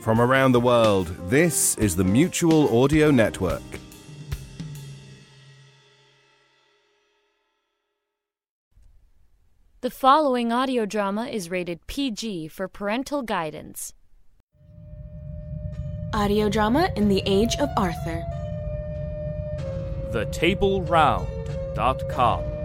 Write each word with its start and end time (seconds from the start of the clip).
From 0.00 0.20
around 0.20 0.52
the 0.52 0.60
world, 0.60 1.08
this 1.28 1.76
is 1.76 1.96
the 1.96 2.04
Mutual 2.04 2.82
Audio 2.82 3.10
Network. 3.10 3.62
The 9.80 9.90
following 9.90 10.52
audio 10.52 10.86
drama 10.86 11.26
is 11.26 11.50
rated 11.50 11.84
PG 11.88 12.46
for 12.48 12.68
parental 12.68 13.22
guidance. 13.22 13.92
Audio 16.14 16.48
drama 16.48 16.90
in 16.96 17.08
the 17.08 17.22
Age 17.26 17.56
of 17.56 17.68
Arthur. 17.76 18.22
TheTableRound.com. 20.12 22.57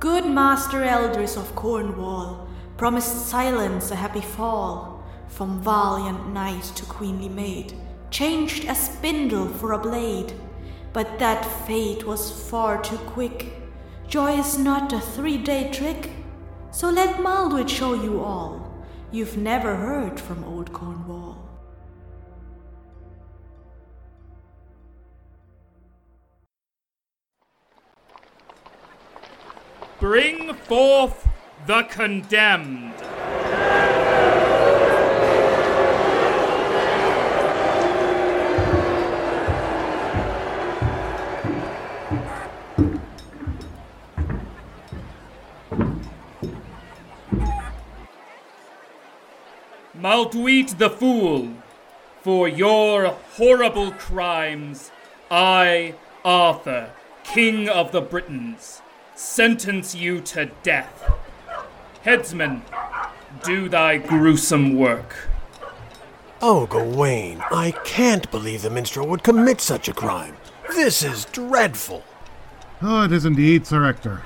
Good 0.00 0.24
Master 0.24 0.78
Heldris 0.78 1.36
of 1.36 1.54
Cornwall 1.54 2.48
promised 2.78 3.28
silence 3.28 3.90
a 3.90 3.96
happy 3.96 4.22
fall, 4.22 5.04
from 5.28 5.60
valiant 5.60 6.32
knight 6.32 6.62
to 6.76 6.86
queenly 6.86 7.28
maid, 7.28 7.74
changed 8.10 8.64
a 8.64 8.74
spindle 8.74 9.46
for 9.46 9.72
a 9.72 9.78
blade. 9.78 10.32
But 10.94 11.18
that 11.18 11.44
fate 11.66 12.06
was 12.06 12.48
far 12.48 12.82
too 12.82 12.96
quick. 13.12 13.52
Joy 14.08 14.38
is 14.38 14.58
not 14.58 14.90
a 14.94 15.00
three 15.00 15.36
day 15.36 15.70
trick. 15.70 16.08
So 16.70 16.88
let 16.88 17.16
Malduit 17.16 17.68
show 17.68 17.92
you 17.92 18.22
all. 18.22 18.72
You've 19.12 19.36
never 19.36 19.76
heard 19.76 20.18
from 20.18 20.44
old 20.44 20.72
Cornwall. 20.72 21.29
Bring 30.00 30.54
forth 30.54 31.28
the 31.66 31.82
condemned. 31.82 32.94
Malduit 49.94 50.78
the 50.78 50.88
Fool, 50.88 51.50
for 52.22 52.48
your 52.48 53.08
horrible 53.36 53.92
crimes, 53.92 54.90
I, 55.30 55.94
Arthur, 56.24 56.90
King 57.22 57.68
of 57.68 57.92
the 57.92 58.00
Britons, 58.00 58.80
sentence 59.20 59.94
you 59.94 60.18
to 60.18 60.46
death. 60.62 61.12
Headsman, 62.04 62.62
do 63.44 63.68
thy 63.68 63.98
gruesome 63.98 64.76
work. 64.76 65.14
Oh, 66.40 66.66
Gawain, 66.66 67.42
I 67.50 67.72
can't 67.84 68.30
believe 68.30 68.62
the 68.62 68.70
minstrel 68.70 69.06
would 69.08 69.22
commit 69.22 69.60
such 69.60 69.88
a 69.88 69.92
crime. 69.92 70.36
This 70.70 71.02
is 71.02 71.26
dreadful. 71.26 72.02
Oh, 72.80 73.04
it 73.04 73.12
is 73.12 73.26
indeed, 73.26 73.66
Sir 73.66 73.84
Hector. 73.84 74.22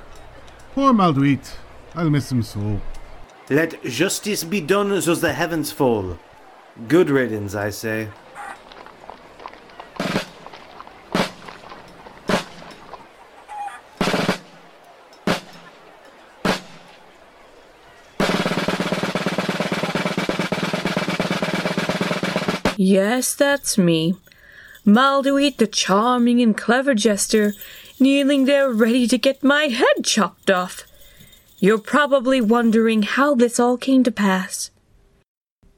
Poor 0.75 0.93
Malduit. 0.93 1.57
I'll 1.97 2.11
miss 2.11 2.31
him 2.31 2.45
so. 2.45 2.81
Let 3.51 3.83
justice 3.83 4.45
be 4.45 4.61
done 4.61 4.93
as 4.93 5.07
the 5.07 5.33
heavens 5.33 5.73
fall. 5.73 6.21
Good 6.87 7.11
riddance, 7.11 7.57
I 7.57 7.71
say. 7.71 8.11
Yes, 22.95 23.35
that's 23.35 23.77
me. 23.77 24.15
Malduit, 24.87 25.57
the 25.57 25.67
charming 25.67 26.41
and 26.41 26.57
clever 26.57 26.95
jester, 26.95 27.53
kneeling 27.99 28.45
there 28.45 28.71
ready 28.71 29.09
to 29.09 29.19
get 29.19 29.43
my 29.43 29.65
head 29.65 30.05
chopped 30.05 30.49
off. 30.49 30.85
You're 31.59 31.79
probably 31.79 32.41
wondering 32.41 33.03
how 33.03 33.35
this 33.35 33.59
all 33.59 33.77
came 33.77 34.05
to 34.05 34.13
pass. 34.13 34.71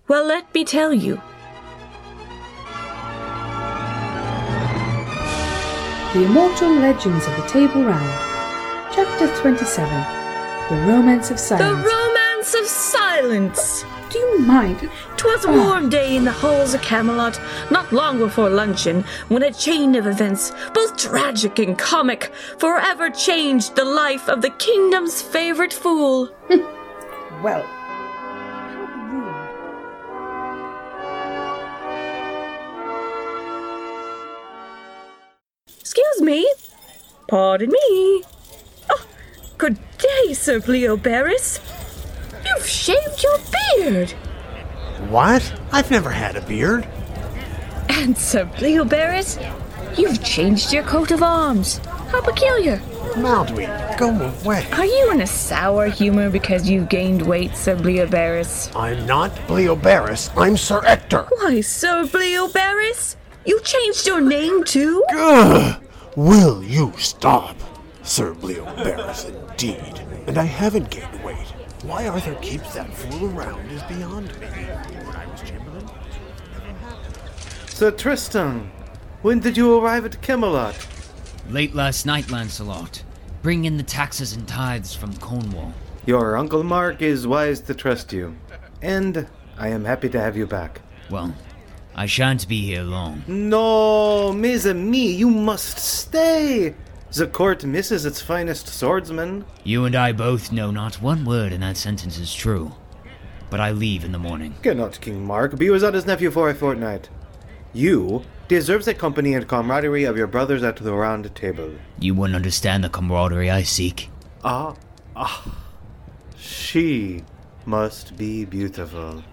Well, 0.07 0.27
let 0.27 0.53
me 0.53 0.63
tell 0.63 0.93
you. 0.93 1.23
The 6.13 6.27
Immortal 6.27 6.71
Legends 6.71 7.27
of 7.27 7.35
the 7.37 7.49
Table 7.49 7.83
Round. 7.83 8.93
Chapter 8.95 9.35
27 9.41 9.89
The 10.69 10.93
Romance 10.93 11.31
of 11.31 11.41
Silence. 11.41 11.83
The 11.83 11.89
Romance 11.89 12.55
of 12.55 12.67
Silence! 12.67 13.87
Do 14.17 14.23
you 14.23 14.39
mind? 14.39 14.89
'Twas 15.19 15.45
a 15.45 15.51
ah. 15.51 15.57
warm 15.63 15.91
day 15.91 16.17
in 16.17 16.25
the 16.25 16.33
halls 16.33 16.73
of 16.73 16.81
Camelot, 16.81 17.39
not 17.71 17.93
long 17.93 18.19
before 18.19 18.49
luncheon, 18.49 19.05
when 19.29 19.43
a 19.43 19.53
chain 19.53 19.95
of 19.95 20.07
events, 20.07 20.53
both 20.73 20.97
tragic 20.97 21.59
and 21.59 21.77
comic, 21.77 22.33
forever 22.57 23.11
changed 23.11 23.77
the 23.77 23.85
life 23.85 24.27
of 24.31 24.41
the 24.41 24.49
kingdom's 24.49 25.21
favorite 25.21 25.75
fool. 25.75 26.31
Well. 27.43 27.63
Excuse 35.79 36.23
me. 36.23 36.51
Pardon 37.29 37.71
me. 37.71 38.23
Oh, 38.89 39.07
good 39.59 39.77
day, 39.99 40.33
Sir 40.33 40.61
Bleoberis. 40.61 41.76
You've 42.47 42.67
shaved 42.67 43.23
your 43.23 43.39
beard. 43.77 44.11
What? 45.11 45.53
I've 45.73 45.91
never 45.91 46.11
had 46.11 46.37
a 46.37 46.41
beard. 46.41 46.87
And 47.89 48.17
Sir 48.17 48.45
Bleoberis, 48.45 49.39
you've 49.99 50.23
changed 50.23 50.73
your 50.73 50.83
coat 50.85 51.11
of 51.11 51.23
arms. 51.23 51.79
How 52.11 52.21
peculiar. 52.23 52.79
Malduit, 53.15 53.99
go 53.99 54.11
away. 54.11 54.67
Are 54.73 54.85
you 54.85 55.11
in 55.11 55.23
a 55.23 55.27
sour 55.27 55.87
humor 55.87 56.29
because 56.31 56.69
you've 56.69 56.89
gained 56.89 57.23
weight, 57.23 57.57
Sir 57.57 57.77
Bleoberis? 57.77 58.75
I'm 58.77 59.07
not 59.07 59.35
Bleoberis. 59.47 60.31
I'm 60.37 60.57
Sir 60.57 60.83
Ector. 60.85 61.27
Why, 61.39 61.61
Sir 61.61 62.05
Bleoberis? 62.05 63.17
You 63.45 63.61
changed 63.61 64.07
your 64.07 64.21
name 64.21 64.65
too? 64.65 65.05
Ugh! 65.15 65.83
Will 66.17 66.63
you 66.63 66.93
stop? 66.99 67.57
Sir 68.03 68.35
Bleoberis, 68.35 69.29
indeed. 69.51 70.01
And 70.27 70.37
I 70.39 70.45
haven't 70.45 70.91
gained. 70.91 71.16
Why 71.87 72.09
Arthur 72.09 72.35
keeps 72.37 72.75
that 72.75 72.93
fool 72.93 73.31
around 73.39 73.71
is 73.71 73.81
beyond 73.85 74.27
me. 74.41 74.47
When 74.49 75.15
I 75.15 75.25
was 75.25 75.41
Chamberlain, 75.41 75.87
never 76.53 76.73
happened. 76.81 77.71
Sir 77.71 77.93
Tristan, 77.93 78.73
when 79.23 79.39
did 79.39 79.57
you 79.57 79.79
arrive 79.79 80.05
at 80.05 80.21
Camelot? 80.21 80.77
Late 81.49 81.77
last 81.77 82.05
night, 82.05 82.29
Lancelot. 82.29 83.05
Bring 83.41 83.67
in 83.67 83.77
the 83.77 83.85
taxes 83.85 84.33
and 84.33 84.49
tithes 84.49 84.97
from 84.97 85.17
Cornwall. 85.19 85.73
Your 86.07 86.37
Uncle 86.37 86.65
Mark 86.65 87.03
is 87.03 87.25
wise 87.25 87.61
to 87.61 87.75
trust 87.75 88.13
you. 88.13 88.35
And 88.83 89.29
I 89.57 89.69
am 89.69 89.85
happy 89.85 90.09
to 90.09 90.21
have 90.21 90.37
you 90.37 90.49
back. 90.49 90.81
Well, 91.09 91.37
I 91.95 92.07
shan't 92.07 92.49
be 92.49 92.63
here 92.63 92.83
long. 92.83 93.23
No, 93.29 94.33
mes 94.33 94.67
amis, 94.67 95.15
you 95.15 95.31
must 95.31 95.79
stay. 95.79 96.75
The 97.17 97.27
court 97.27 97.65
misses 97.65 98.05
its 98.05 98.21
finest 98.21 98.69
swordsman. 98.69 99.47
You 99.65 99.87
and 99.87 99.97
I 99.97 100.13
both 100.13 100.53
know 100.53 100.71
not 100.71 101.01
one 101.01 101.25
word 101.25 101.51
in 101.51 101.63
that 101.63 101.79
sentence 101.79 102.19
is 102.19 102.35
true. 102.35 102.75
But 103.49 103.59
I 103.59 103.71
leave 103.71 104.05
in 104.05 104.13
the 104.13 104.19
morning. 104.19 104.55
Cannot 104.63 105.01
King 105.01 105.25
Mark 105.25 105.57
be 105.57 105.71
without 105.71 105.95
his 105.95 106.05
nephew 106.05 106.31
for 106.31 106.51
a 106.51 106.55
fortnight. 106.55 107.09
You 107.73 108.23
deserve 108.49 108.85
the 108.85 108.93
company 108.93 109.33
and 109.33 109.49
camaraderie 109.49 110.05
of 110.05 110.19
your 110.19 110.27
brothers 110.27 110.63
at 110.63 110.77
the 110.77 110.93
round 110.93 111.35
table. 111.35 111.77
You 111.99 112.15
wouldn't 112.15 112.37
understand 112.37 112.85
the 112.85 112.91
camaraderie 112.91 113.51
I 113.51 113.63
seek. 113.63 114.11
Ah, 114.45 114.75
ah. 115.17 115.57
She 116.37 117.25
must 117.65 118.19
be 118.19 118.45
beautiful. 118.45 119.25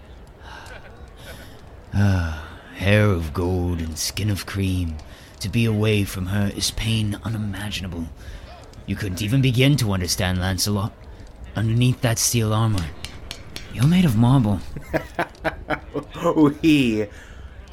Ah, 1.92 2.48
hair 2.76 3.04
of 3.10 3.34
gold 3.34 3.80
and 3.80 3.98
skin 3.98 4.30
of 4.30 4.46
cream. 4.46 4.96
To 5.44 5.50
be 5.50 5.66
away 5.66 6.04
from 6.04 6.24
her 6.24 6.50
is 6.56 6.70
pain 6.70 7.18
unimaginable. 7.22 8.06
You 8.86 8.96
couldn't 8.96 9.20
even 9.20 9.42
begin 9.42 9.76
to 9.76 9.92
understand, 9.92 10.40
Lancelot. 10.40 10.90
Underneath 11.54 12.00
that 12.00 12.18
steel 12.18 12.54
armor, 12.54 12.86
you're 13.74 13.86
made 13.86 14.06
of 14.06 14.16
marble. 14.16 14.60
we. 16.34 17.08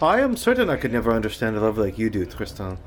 I 0.02 0.20
am 0.20 0.36
certain 0.36 0.70
I 0.70 0.76
could 0.76 0.92
never 0.92 1.14
understand 1.14 1.56
a 1.56 1.62
love 1.62 1.78
like 1.78 1.98
you 1.98 2.10
do, 2.10 2.26
Tristan. 2.26 2.78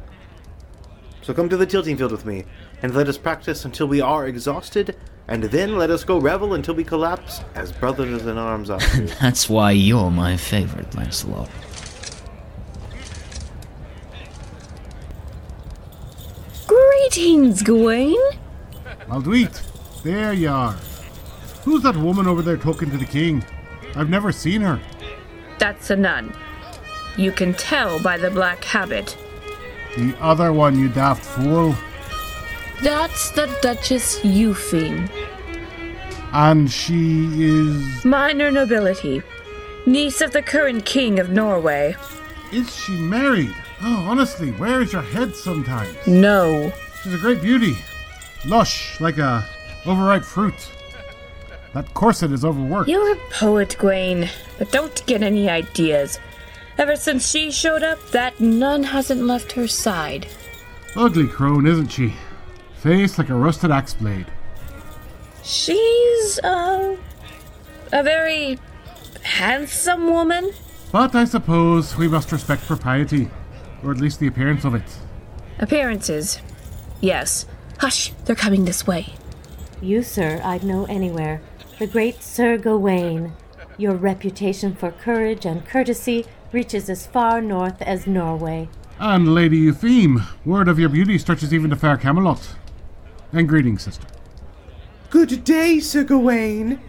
So 1.22 1.32
come 1.32 1.48
to 1.48 1.56
the 1.56 1.64
tilting 1.64 1.96
field 1.96 2.12
with 2.12 2.26
me, 2.26 2.44
and 2.82 2.94
let 2.94 3.08
us 3.08 3.16
practice 3.16 3.64
until 3.64 3.86
we 3.86 4.02
are 4.02 4.26
exhausted, 4.26 4.98
and 5.28 5.44
then 5.44 5.78
let 5.78 5.88
us 5.88 6.04
go 6.04 6.20
revel 6.20 6.52
until 6.52 6.74
we 6.74 6.84
collapse 6.84 7.40
as 7.54 7.72
brothers 7.72 8.26
in 8.26 8.36
arms 8.36 8.68
are. 8.68 8.80
That's 9.22 9.48
why 9.48 9.70
you're 9.70 10.10
my 10.10 10.36
favorite, 10.36 10.94
Lancelot. 10.94 11.48
Greetings, 17.44 17.62
Gawain. 17.62 18.16
Malduit, 19.06 20.02
there 20.02 20.32
you 20.32 20.48
are. 20.48 20.72
Who's 21.64 21.82
that 21.82 21.94
woman 21.94 22.26
over 22.26 22.40
there 22.40 22.56
talking 22.56 22.90
to 22.90 22.96
the 22.96 23.04
king? 23.04 23.44
I've 23.94 24.08
never 24.08 24.32
seen 24.32 24.62
her. 24.62 24.80
That's 25.58 25.90
a 25.90 25.96
nun. 25.96 26.34
You 27.18 27.32
can 27.32 27.52
tell 27.52 28.02
by 28.02 28.16
the 28.16 28.30
black 28.30 28.64
habit. 28.64 29.18
The 29.94 30.16
other 30.22 30.54
one, 30.54 30.78
you 30.78 30.88
daft 30.88 31.22
fool. 31.22 31.74
That's 32.82 33.30
the 33.32 33.54
Duchess 33.60 34.20
Eupheme. 34.20 35.10
And 36.32 36.72
she 36.72 37.26
is. 37.44 38.06
Minor 38.06 38.50
nobility. 38.52 39.22
Niece 39.84 40.22
of 40.22 40.32
the 40.32 40.40
current 40.40 40.86
king 40.86 41.18
of 41.18 41.28
Norway. 41.28 41.94
Is 42.52 42.74
she 42.74 42.96
married? 42.96 43.54
Oh, 43.82 44.06
honestly, 44.08 44.52
where 44.52 44.80
is 44.80 44.94
your 44.94 45.02
head 45.02 45.36
sometimes? 45.36 45.94
No. 46.06 46.72
She's 47.04 47.12
a 47.12 47.18
great 47.18 47.42
beauty. 47.42 47.76
Lush, 48.46 48.98
like 48.98 49.18
a 49.18 49.46
overripe 49.84 50.24
fruit. 50.24 50.54
That 51.74 51.92
corset 51.92 52.32
is 52.32 52.46
overworked. 52.46 52.88
You're 52.88 53.12
a 53.12 53.20
poet, 53.30 53.76
Gawain, 53.78 54.30
but 54.56 54.72
don't 54.72 55.04
get 55.04 55.22
any 55.22 55.50
ideas. 55.50 56.18
Ever 56.78 56.96
since 56.96 57.28
she 57.28 57.50
showed 57.50 57.82
up, 57.82 57.98
that 58.12 58.40
nun 58.40 58.84
hasn't 58.84 59.20
left 59.20 59.52
her 59.52 59.68
side. 59.68 60.28
Ugly 60.96 61.28
crone, 61.28 61.66
isn't 61.66 61.88
she? 61.88 62.14
Face 62.76 63.18
like 63.18 63.28
a 63.28 63.34
rusted 63.34 63.70
axe 63.70 63.92
blade. 63.92 64.26
She's, 65.42 66.40
uh, 66.42 66.96
a 67.92 68.02
very 68.02 68.58
handsome 69.22 70.06
woman. 70.06 70.54
But 70.90 71.14
I 71.14 71.26
suppose 71.26 71.98
we 71.98 72.08
must 72.08 72.32
respect 72.32 72.66
propriety, 72.66 73.28
or 73.82 73.90
at 73.90 73.98
least 73.98 74.20
the 74.20 74.26
appearance 74.26 74.64
of 74.64 74.74
it. 74.74 74.96
Appearances. 75.58 76.40
Yes. 77.00 77.46
Hush, 77.78 78.12
they're 78.24 78.36
coming 78.36 78.64
this 78.64 78.86
way. 78.86 79.14
You, 79.80 80.02
sir, 80.02 80.40
I'd 80.42 80.64
know 80.64 80.86
anywhere. 80.86 81.42
The 81.78 81.86
great 81.86 82.22
Sir 82.22 82.56
Gawain. 82.56 83.32
Your 83.76 83.94
reputation 83.94 84.74
for 84.74 84.92
courage 84.92 85.44
and 85.44 85.66
courtesy 85.66 86.26
reaches 86.52 86.88
as 86.88 87.06
far 87.06 87.40
north 87.40 87.82
as 87.82 88.06
Norway. 88.06 88.68
And 89.00 89.34
Lady 89.34 89.60
Eupheme, 89.60 90.24
word 90.44 90.68
of 90.68 90.78
your 90.78 90.88
beauty 90.88 91.18
stretches 91.18 91.52
even 91.52 91.70
to 91.70 91.76
fair 91.76 91.96
Camelot. 91.96 92.54
And 93.32 93.48
greetings, 93.48 93.82
sister. 93.82 94.06
Good 95.10 95.44
day, 95.44 95.80
Sir 95.80 96.04
Gawain. 96.04 96.80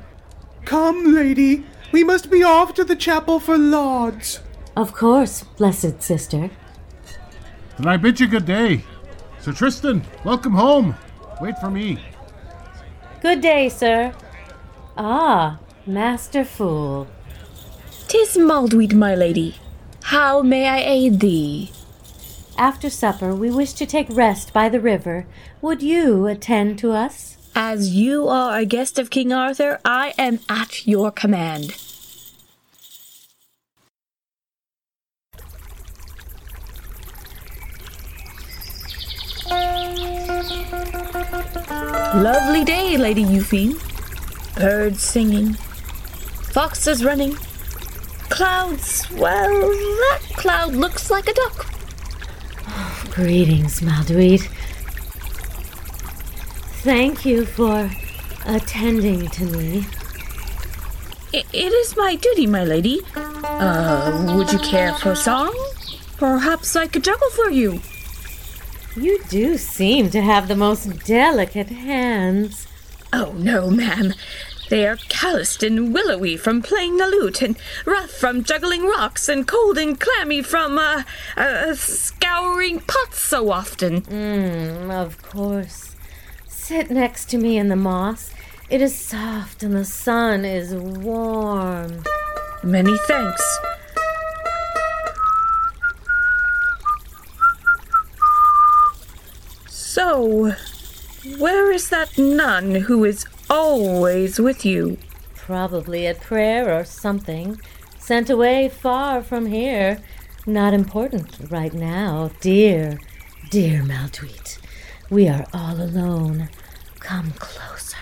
Come, 0.65 1.13
lady, 1.13 1.65
we 1.91 2.03
must 2.03 2.29
be 2.29 2.43
off 2.43 2.73
to 2.75 2.83
the 2.83 2.95
chapel 2.95 3.39
for 3.39 3.57
lauds. 3.57 4.39
Of 4.75 4.93
course, 4.93 5.43
blessed 5.57 6.01
sister. 6.01 6.51
Then 7.77 7.87
I 7.87 7.97
bid 7.97 8.19
you 8.19 8.27
good 8.27 8.45
day. 8.45 8.83
Sir 9.45 9.53
Tristan, 9.53 10.01
welcome 10.23 10.53
home. 10.55 10.95
Wait 11.39 11.55
for 11.59 11.69
me. 11.69 11.99
Good 13.21 13.41
day, 13.41 13.69
sir. 13.69 14.11
Ah, 14.97 15.59
Master 15.85 16.43
Fool. 16.43 17.05
Tis 18.07 18.37
Malduit, 18.37 18.95
my 18.95 19.13
lady. 19.13 19.57
How 20.05 20.41
may 20.41 20.67
I 20.67 20.79
aid 20.79 21.19
thee? 21.19 21.71
After 22.57 22.89
supper, 22.89 23.35
we 23.35 23.51
wish 23.51 23.73
to 23.73 23.85
take 23.85 24.07
rest 24.09 24.51
by 24.51 24.67
the 24.67 24.79
river. 24.79 25.27
Would 25.61 25.83
you 25.83 26.25
attend 26.25 26.79
to 26.79 26.93
us? 26.93 27.37
As 27.53 27.93
you 27.93 28.27
are 28.27 28.57
a 28.57 28.65
guest 28.65 28.97
of 28.97 29.11
King 29.11 29.31
Arthur, 29.31 29.79
I 29.85 30.15
am 30.17 30.39
at 30.49 30.87
your 30.87 31.11
command. 31.11 31.84
Lovely 42.15 42.63
day, 42.63 42.97
Lady 42.97 43.23
Eupheme. 43.23 43.79
Birds 44.55 45.01
singing, 45.03 45.53
foxes 46.53 47.03
running, 47.03 47.33
clouds. 48.29 49.05
Well, 49.11 49.49
that 49.59 50.19
cloud 50.35 50.73
looks 50.73 51.09
like 51.11 51.27
a 51.27 51.33
duck. 51.33 51.65
Greetings, 53.11 53.81
Malduit. 53.81 54.41
Thank 56.83 57.25
you 57.25 57.45
for 57.45 57.91
attending 58.45 59.27
to 59.29 59.43
me. 59.45 59.85
I- 61.33 61.43
it 61.51 61.73
is 61.73 61.97
my 61.97 62.15
duty, 62.15 62.47
my 62.47 62.63
lady. 62.63 63.01
Uh, 63.15 64.33
would 64.37 64.51
you 64.51 64.59
care 64.59 64.93
for 64.93 65.11
a 65.11 65.15
song? 65.15 65.53
Perhaps 66.17 66.75
I 66.77 66.87
could 66.87 67.03
juggle 67.03 67.29
for 67.31 67.49
you. 67.49 67.81
You 68.95 69.21
do 69.29 69.57
seem 69.57 70.09
to 70.11 70.21
have 70.21 70.47
the 70.47 70.55
most 70.55 71.05
delicate 71.05 71.67
hands. 71.67 72.67
Oh, 73.11 73.33
no, 73.37 73.69
ma'am. 73.69 74.13
They 74.69 74.87
are 74.87 74.97
calloused 75.09 75.63
and 75.63 75.93
willowy 75.93 76.37
from 76.37 76.61
playing 76.61 76.97
the 76.97 77.07
lute, 77.07 77.41
and 77.41 77.57
rough 77.85 78.09
from 78.09 78.43
juggling 78.43 78.83
rocks, 78.83 79.29
and 79.29 79.47
cold 79.47 79.77
and 79.77 79.99
clammy 79.99 80.41
from, 80.41 80.77
uh, 80.77 81.03
uh 81.37 81.75
scouring 81.75 82.79
pots 82.79 83.19
so 83.19 83.51
often. 83.51 84.01
Mm, 84.01 84.91
of 84.91 85.21
course. 85.21 85.95
Sit 86.47 86.89
next 86.89 87.29
to 87.29 87.37
me 87.37 87.57
in 87.57 87.67
the 87.67 87.75
moss. 87.75 88.31
It 88.69 88.81
is 88.81 88.95
soft 88.95 89.61
and 89.61 89.75
the 89.75 89.85
sun 89.85 90.45
is 90.45 90.73
warm. 90.73 92.03
Many 92.63 92.97
thanks. 93.05 93.59
So, 99.95 100.51
where 101.37 101.71
is 101.71 101.89
that 101.89 102.17
nun 102.17 102.75
who 102.75 103.05
is 103.05 103.25
always 103.49 104.39
with 104.39 104.65
you? 104.65 104.97
Probably 105.35 106.05
at 106.05 106.19
prayer 106.19 106.77
or 106.77 106.83
something. 106.83 107.61
Sent 107.97 108.29
away 108.29 108.67
far 108.67 109.23
from 109.23 109.45
here. 109.45 110.01
Not 110.45 110.73
important 110.73 111.37
right 111.49 111.73
now, 111.73 112.31
dear, 112.41 112.99
dear 113.49 113.83
Malduit. 113.83 114.57
We 115.09 115.29
are 115.29 115.45
all 115.53 115.81
alone. 115.81 116.49
Come 116.99 117.31
closer. 117.39 117.95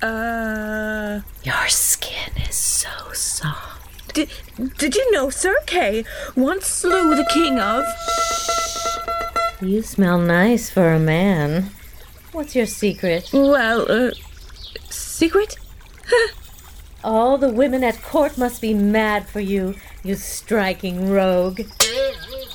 Uh. 0.00 1.20
Your 1.42 1.68
skin 1.68 2.32
is 2.48 2.54
so 2.54 3.12
soft. 3.12 4.14
Did, 4.14 4.30
did 4.78 4.94
you 4.94 5.12
know 5.12 5.28
Sir 5.28 5.56
Kay 5.66 6.06
once 6.34 6.64
slew 6.64 7.14
the 7.14 7.28
king 7.30 7.58
of. 7.58 7.84
You 9.64 9.80
smell 9.80 10.18
nice 10.18 10.68
for 10.68 10.92
a 10.92 11.00
man. 11.00 11.70
What's 12.32 12.54
your 12.54 12.66
secret? 12.66 13.30
Well, 13.32 13.90
uh. 13.90 14.10
Secret? 14.90 15.56
All 17.04 17.38
the 17.38 17.48
women 17.48 17.82
at 17.82 18.02
court 18.02 18.36
must 18.36 18.60
be 18.60 18.74
mad 18.74 19.26
for 19.26 19.40
you, 19.40 19.74
you 20.02 20.16
striking 20.16 21.08
rogue. 21.08 21.62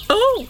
Oh! 0.07 0.47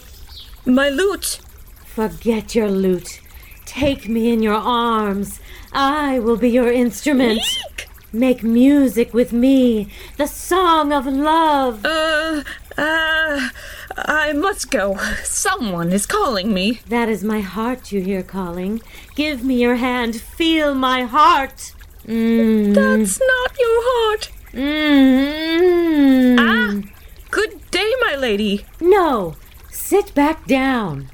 My 0.65 0.89
lute! 0.89 1.39
Forget 1.85 2.55
your 2.55 2.69
lute. 2.69 3.21
Take 3.65 4.09
me 4.09 4.33
in 4.33 4.43
your 4.43 4.55
arms. 4.55 5.39
I 5.71 6.19
will 6.19 6.37
be 6.37 6.49
your 6.49 6.71
instrument. 6.71 7.39
Eek! 7.39 7.87
Make 8.11 8.43
music 8.43 9.13
with 9.13 9.31
me, 9.31 9.87
the 10.17 10.27
song 10.27 10.91
of 10.91 11.05
love. 11.05 11.85
Uh, 11.85 12.43
uh, 12.77 13.49
I 13.97 14.33
must 14.33 14.71
go. 14.71 14.97
Someone 15.23 15.91
is 15.91 16.05
calling 16.05 16.53
me. 16.53 16.79
That 16.87 17.09
is 17.09 17.23
my 17.23 17.41
heart 17.41 17.91
you 17.91 18.01
hear 18.01 18.23
calling. 18.23 18.81
Give 19.15 19.43
me 19.43 19.61
your 19.61 19.75
hand. 19.75 20.19
Feel 20.19 20.73
my 20.73 21.03
heart. 21.03 21.73
Mm. 22.05 22.73
That's 22.73 23.19
not 23.19 23.59
your 23.59 23.81
heart. 23.83 24.31
Mm. 24.53 26.37
Ah, 26.39 26.89
good 27.29 27.59
day, 27.71 27.93
my 28.01 28.15
lady. 28.15 28.65
No, 28.81 29.35
sit 29.69 30.15
back 30.15 30.47
down. 30.47 31.09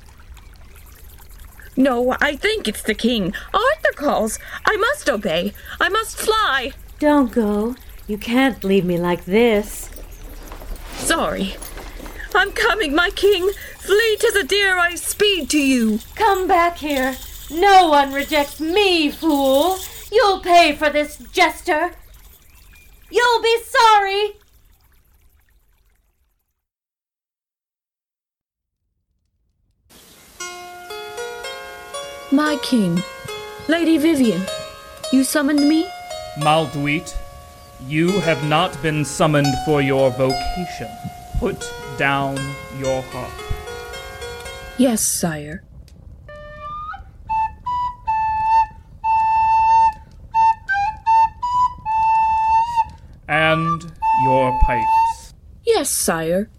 No, 1.77 2.15
I 2.21 2.37
think 2.37 2.67
it's 2.67 2.81
the 2.83 2.93
king. 2.93 3.33
Arthur 3.53 3.91
calls. 3.95 4.39
I 4.65 4.77
must 4.77 5.09
obey. 5.09 5.53
I 5.81 5.89
must 5.89 6.17
fly. 6.17 6.71
Don't 6.99 7.33
go. 7.33 7.75
You 8.07 8.17
can't 8.17 8.63
leave 8.63 8.85
me 8.85 8.97
like 8.97 9.25
this. 9.25 9.89
Sorry. 10.93 11.55
I'm 12.35 12.51
coming, 12.51 12.93
my 12.93 13.09
king. 13.11 13.49
Fleet 13.79 14.23
as 14.25 14.35
a 14.35 14.43
deer, 14.43 14.77
I 14.77 14.95
speed 14.95 15.49
to 15.51 15.59
you. 15.59 15.99
Come 16.15 16.47
back 16.47 16.77
here. 16.77 17.15
No 17.49 17.89
one 17.89 18.11
rejects 18.11 18.59
me, 18.59 19.09
fool. 19.09 19.77
You'll 20.11 20.41
pay 20.41 20.75
for 20.75 20.89
this, 20.89 21.17
jester. 21.31 21.91
You'll 23.09 23.41
be 23.41 23.57
sorry. 23.63 24.31
My 32.31 32.57
king, 32.63 33.01
Lady 33.69 33.97
Vivian, 33.97 34.41
you 35.13 35.23
summoned 35.23 35.69
me? 35.69 35.87
Malduit, 36.39 37.15
you 37.87 38.11
have 38.21 38.43
not 38.43 38.81
been 38.81 39.05
summoned 39.05 39.53
for 39.63 39.81
your 39.81 40.09
vocation. 40.09 40.89
Put 41.39 41.63
down 41.97 42.37
your 42.79 43.01
harp. 43.01 43.31
Yes, 44.77 45.01
sire. 45.01 45.63
and 53.27 53.91
your 54.23 54.57
pipes. 54.61 55.33
Yes, 55.65 55.89
sire. 55.89 56.49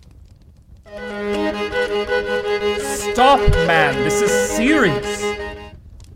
Stop, 3.13 3.41
man. 3.67 3.95
This 4.03 4.21
is 4.21 4.31
serious. 4.57 5.23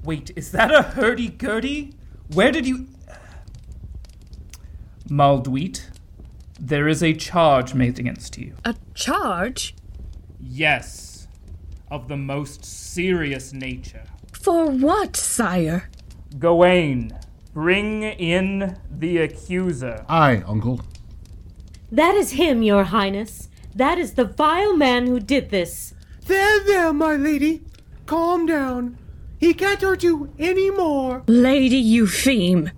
Wait, 0.02 0.30
is 0.36 0.50
that 0.52 0.74
a 0.74 0.82
hurdy-gurdy? 0.82 1.94
Where 2.32 2.52
did 2.52 2.66
you. 2.66 2.86
Malduit, 5.08 5.89
there 6.60 6.86
is 6.88 7.02
a 7.02 7.14
charge 7.14 7.74
made 7.74 7.98
against 7.98 8.36
you. 8.36 8.54
A 8.64 8.76
charge? 8.94 9.74
Yes, 10.38 11.26
of 11.90 12.08
the 12.08 12.16
most 12.16 12.64
serious 12.64 13.52
nature. 13.52 14.04
For 14.32 14.66
what, 14.70 15.16
sire? 15.16 15.88
Gawain, 16.38 17.18
bring 17.54 18.02
in 18.02 18.76
the 18.90 19.18
accuser. 19.18 20.04
Aye, 20.08 20.42
uncle. 20.46 20.80
That 21.90 22.14
is 22.14 22.32
him, 22.32 22.62
your 22.62 22.84
highness. 22.84 23.48
That 23.74 23.98
is 23.98 24.14
the 24.14 24.24
vile 24.24 24.76
man 24.76 25.06
who 25.06 25.18
did 25.18 25.50
this. 25.50 25.94
There, 26.26 26.62
there, 26.64 26.92
my 26.92 27.16
lady. 27.16 27.62
Calm 28.06 28.46
down. 28.46 28.98
He 29.38 29.54
can't 29.54 29.80
hurt 29.80 30.02
you 30.02 30.32
any 30.38 30.70
more. 30.70 31.22
Lady 31.26 31.82
Eupheme. 31.82 32.70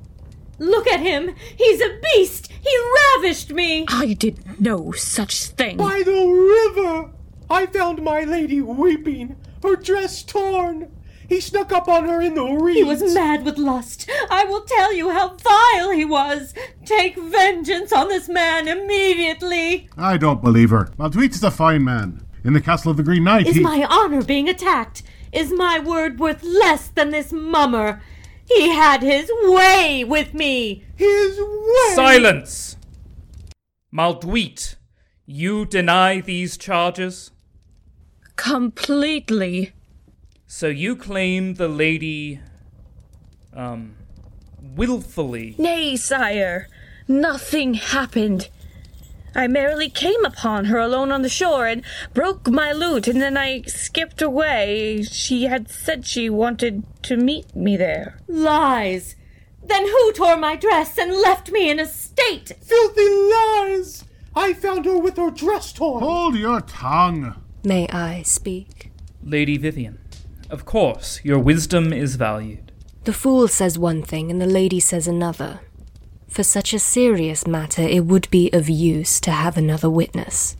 Look 0.62 0.86
at 0.86 1.00
him. 1.00 1.34
He's 1.56 1.80
a 1.80 1.98
beast. 2.00 2.48
He 2.52 2.70
ravished 3.16 3.50
me. 3.50 3.84
I 3.88 4.14
did 4.14 4.60
no 4.60 4.92
such 4.92 5.46
thing. 5.46 5.76
By 5.76 6.04
the 6.04 6.12
river, 6.12 7.10
I 7.50 7.66
found 7.66 8.02
my 8.04 8.20
lady 8.22 8.60
weeping, 8.60 9.34
her 9.64 9.74
dress 9.74 10.22
torn. 10.22 10.92
He 11.28 11.40
snuck 11.40 11.72
up 11.72 11.88
on 11.88 12.04
her 12.04 12.20
in 12.20 12.34
the 12.34 12.44
reeds. 12.44 12.78
He 12.78 12.84
was 12.84 13.12
mad 13.12 13.44
with 13.44 13.58
lust. 13.58 14.08
I 14.30 14.44
will 14.44 14.60
tell 14.60 14.94
you 14.94 15.10
how 15.10 15.34
vile 15.36 15.90
he 15.90 16.04
was. 16.04 16.54
Take 16.84 17.16
vengeance 17.16 17.92
on 17.92 18.06
this 18.06 18.28
man 18.28 18.68
immediately. 18.68 19.88
I 19.96 20.16
don't 20.16 20.42
believe 20.42 20.70
her. 20.70 20.90
Malduit 20.96 21.32
is 21.34 21.42
a 21.42 21.50
fine 21.50 21.82
man. 21.82 22.24
In 22.44 22.52
the 22.52 22.60
castle 22.60 22.92
of 22.92 22.96
the 22.96 23.02
Green 23.02 23.24
Knight, 23.24 23.48
Is 23.48 23.56
he... 23.56 23.62
my 23.62 23.84
honor 23.90 24.22
being 24.22 24.48
attacked? 24.48 25.02
Is 25.32 25.52
my 25.52 25.80
word 25.80 26.20
worth 26.20 26.44
less 26.44 26.86
than 26.88 27.10
this 27.10 27.32
mummer? 27.32 28.00
He 28.56 28.68
had 28.70 29.02
his 29.02 29.30
way 29.44 30.04
with 30.04 30.34
me. 30.34 30.84
His 30.96 31.38
way. 31.40 31.94
Silence! 31.94 32.76
Malduit, 33.92 34.76
you 35.26 35.64
deny 35.66 36.20
these 36.20 36.56
charges? 36.56 37.30
Completely. 38.36 39.72
So 40.46 40.66
you 40.68 40.96
claim 40.96 41.54
the 41.54 41.68
lady. 41.68 42.40
um. 43.54 43.96
willfully. 44.60 45.54
Nay, 45.58 45.96
sire. 45.96 46.68
Nothing 47.08 47.74
happened. 47.74 48.48
I 49.34 49.46
merely 49.46 49.88
came 49.88 50.24
upon 50.24 50.66
her 50.66 50.78
alone 50.78 51.10
on 51.10 51.22
the 51.22 51.28
shore 51.28 51.66
and 51.66 51.82
broke 52.12 52.48
my 52.48 52.72
lute, 52.72 53.08
and 53.08 53.20
then 53.20 53.36
I 53.36 53.62
skipped 53.62 54.20
away. 54.20 55.02
She 55.02 55.44
had 55.44 55.70
said 55.70 56.06
she 56.06 56.28
wanted 56.28 56.84
to 57.04 57.16
meet 57.16 57.54
me 57.54 57.76
there. 57.76 58.18
Lies. 58.28 59.16
Then 59.64 59.86
who 59.86 60.12
tore 60.12 60.36
my 60.36 60.56
dress 60.56 60.98
and 60.98 61.12
left 61.12 61.50
me 61.50 61.70
in 61.70 61.78
a 61.78 61.86
state? 61.86 62.52
Filthy 62.60 63.08
lies. 63.08 64.04
I 64.34 64.54
found 64.54 64.84
her 64.86 64.98
with 64.98 65.16
her 65.16 65.30
dress 65.30 65.72
torn. 65.72 66.02
Hold 66.02 66.36
your 66.36 66.60
tongue. 66.62 67.40
May 67.64 67.86
I 67.88 68.22
speak? 68.22 68.90
Lady 69.22 69.56
Vivian, 69.56 69.98
of 70.50 70.64
course, 70.64 71.20
your 71.22 71.38
wisdom 71.38 71.92
is 71.92 72.16
valued. 72.16 72.72
The 73.04 73.12
fool 73.12 73.48
says 73.48 73.78
one 73.78 74.02
thing 74.02 74.30
and 74.30 74.40
the 74.40 74.46
lady 74.46 74.80
says 74.80 75.06
another. 75.06 75.60
For 76.32 76.42
such 76.42 76.72
a 76.72 76.78
serious 76.78 77.46
matter, 77.46 77.82
it 77.82 78.06
would 78.06 78.30
be 78.30 78.50
of 78.54 78.66
use 78.66 79.20
to 79.20 79.30
have 79.30 79.58
another 79.58 79.90
witness. 79.90 80.56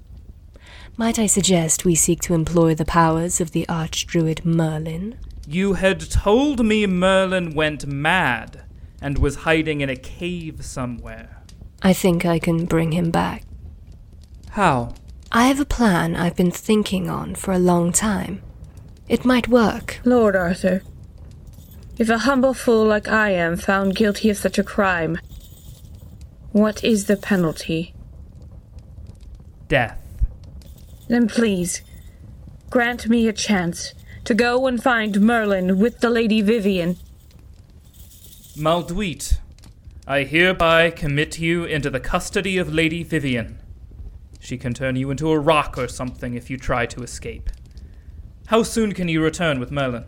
Might 0.99 1.19
I 1.19 1.25
suggest 1.25 1.87
we 1.87 1.95
seek 1.95 2.21
to 2.23 2.35
employ 2.35 2.75
the 2.75 2.85
powers 2.85 3.41
of 3.41 3.53
the 3.53 3.65
Archdruid 3.71 4.45
Merlin? 4.45 5.17
You 5.49 5.73
had 5.73 6.11
told 6.11 6.63
me 6.63 6.87
Merlin 6.87 7.55
went 7.55 7.87
mad 7.87 8.65
and 9.01 9.17
was 9.17 9.47
hiding 9.49 9.81
in 9.81 9.89
a 9.89 9.97
cave 9.97 10.63
somewhere. 10.63 11.43
I 11.83 11.95
think 11.95 12.27
I 12.27 12.39
can 12.39 12.67
bring 12.67 12.93
him 12.93 13.11
back. 13.11 13.45
How? 14.51 14.93
I 15.33 15.47
have 15.47 15.59
a 15.59 15.65
plan 15.65 16.15
I've 16.15 16.37
been 16.37 16.51
thinking 16.51 17.09
on 17.09 17.35
for 17.35 17.53
a 17.53 17.59
long 17.59 17.93
time. 17.93 18.43
It 19.09 19.25
might 19.25 19.49
work. 19.49 20.01
Lord 20.05 20.37
Arthur, 20.37 20.83
if 21.97 22.11
a 22.11 22.19
humble 22.19 22.53
fool 22.53 22.85
like 22.85 23.09
I 23.09 23.31
am 23.31 23.57
found 23.57 23.97
guilty 23.97 24.29
of 24.29 24.37
such 24.37 24.59
a 24.59 24.63
crime, 24.63 25.19
what 26.53 26.85
is 26.85 27.07
the 27.07 27.17
penalty? 27.17 27.95
Death. 29.69 29.99
Then 31.09 31.29
please, 31.29 31.83
grant 32.71 33.09
me 33.09 33.27
a 33.27 33.33
chance 33.33 33.95
to 34.25 34.35
go 34.35 34.67
and 34.67 34.83
find 34.83 35.21
Merlin 35.21 35.79
with 35.79 36.01
the 36.01 36.11
Lady 36.11 36.41
Vivian. 36.43 36.97
Malduit, 38.57 39.39
I 40.07 40.25
hereby 40.25 40.91
commit 40.91 41.39
you 41.39 41.65
into 41.65 41.91
the 41.91 42.01
custody 42.01 42.59
of 42.59 42.73
Lady 42.73 43.03
Vivian. 43.03 43.59
She 44.41 44.59
can 44.59 44.75
turn 44.75 44.97
you 44.97 45.11
into 45.11 45.31
a 45.31 45.39
rock 45.39 45.79
or 45.79 45.89
something 45.89 46.35
if 46.35 46.51
you 46.51 46.57
try 46.57 46.85
to 46.87 47.03
escape. 47.03 47.49
How 48.47 48.63
soon 48.63 48.93
can 48.93 49.09
you 49.09 49.23
return 49.23 49.59
with 49.59 49.71
Merlin? 49.71 50.05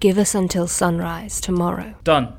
Give 0.00 0.18
us 0.18 0.34
until 0.34 0.66
sunrise 0.66 1.40
tomorrow. 1.40 1.94
Done. 2.02 2.37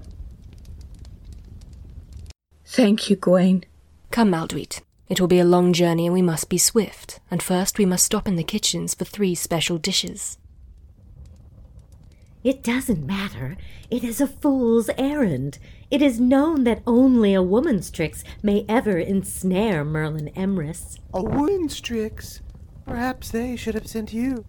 Thank 2.79 3.09
you, 3.09 3.17
Gawain. 3.17 3.65
Come, 4.09 4.31
Malduit. 4.31 4.79
It 5.09 5.19
will 5.19 5.27
be 5.27 5.39
a 5.39 5.43
long 5.43 5.73
journey 5.73 6.05
and 6.05 6.13
we 6.13 6.21
must 6.21 6.47
be 6.47 6.57
swift. 6.57 7.19
And 7.29 7.43
first 7.43 7.77
we 7.77 7.85
must 7.85 8.05
stop 8.05 8.25
in 8.25 8.37
the 8.37 8.41
kitchens 8.41 8.93
for 8.93 9.03
three 9.03 9.35
special 9.35 9.77
dishes. 9.77 10.37
It 12.41 12.63
doesn't 12.63 13.05
matter. 13.05 13.57
It 13.91 14.05
is 14.05 14.21
a 14.21 14.27
fool's 14.27 14.89
errand. 14.97 15.59
It 15.91 16.01
is 16.01 16.21
known 16.21 16.63
that 16.63 16.81
only 16.87 17.33
a 17.33 17.43
woman's 17.43 17.91
tricks 17.91 18.23
may 18.41 18.63
ever 18.69 18.97
ensnare 18.97 19.83
Merlin 19.83 20.31
Emrys. 20.33 20.99
A 21.13 21.21
woman's 21.21 21.81
tricks. 21.81 22.39
Perhaps 22.85 23.31
they 23.31 23.57
should 23.57 23.75
have 23.75 23.87
sent 23.87 24.13
you. 24.13 24.45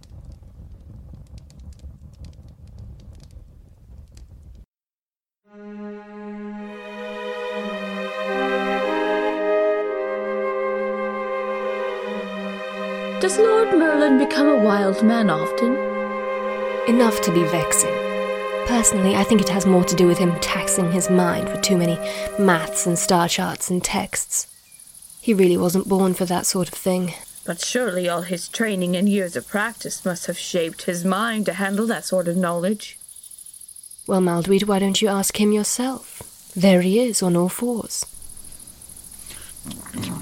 Does 13.21 13.37
Lord 13.37 13.69
Merlin 13.77 14.19
become 14.19 14.49
a 14.49 14.57
wild 14.57 15.03
man 15.03 15.29
often? 15.29 15.77
Enough 16.89 17.21
to 17.21 17.31
be 17.31 17.45
vexing. 17.45 17.93
Personally, 18.67 19.15
I 19.15 19.25
think 19.25 19.43
it 19.43 19.51
has 19.51 19.67
more 19.67 19.85
to 19.85 19.95
do 19.95 20.07
with 20.07 20.17
him 20.17 20.41
taxing 20.41 20.91
his 20.91 21.11
mind 21.11 21.51
with 21.51 21.61
too 21.61 21.77
many 21.77 21.99
maths 22.39 22.87
and 22.87 22.99
star 22.99 23.29
charts 23.29 23.69
and 23.69 23.85
texts. 23.85 24.47
He 25.21 25.35
really 25.35 25.59
wasn't 25.59 25.87
born 25.87 26.15
for 26.15 26.25
that 26.25 26.47
sort 26.47 26.69
of 26.69 26.75
thing. 26.75 27.13
But 27.45 27.61
surely 27.61 28.09
all 28.09 28.23
his 28.23 28.49
training 28.49 28.97
and 28.97 29.07
years 29.07 29.37
of 29.37 29.47
practice 29.47 30.03
must 30.03 30.25
have 30.25 30.39
shaped 30.39 30.85
his 30.85 31.05
mind 31.05 31.45
to 31.45 31.53
handle 31.53 31.87
that 31.89 32.07
sort 32.07 32.27
of 32.27 32.39
knowledge. 32.39 32.99
Well, 34.07 34.23
Malduit, 34.23 34.67
why 34.67 34.79
don't 34.79 35.03
you 35.03 35.09
ask 35.09 35.39
him 35.39 35.53
yourself? 35.53 36.53
There 36.57 36.81
he 36.81 36.99
is 37.01 37.23
on 37.23 37.37
all 37.37 37.51
fours. 37.51 38.07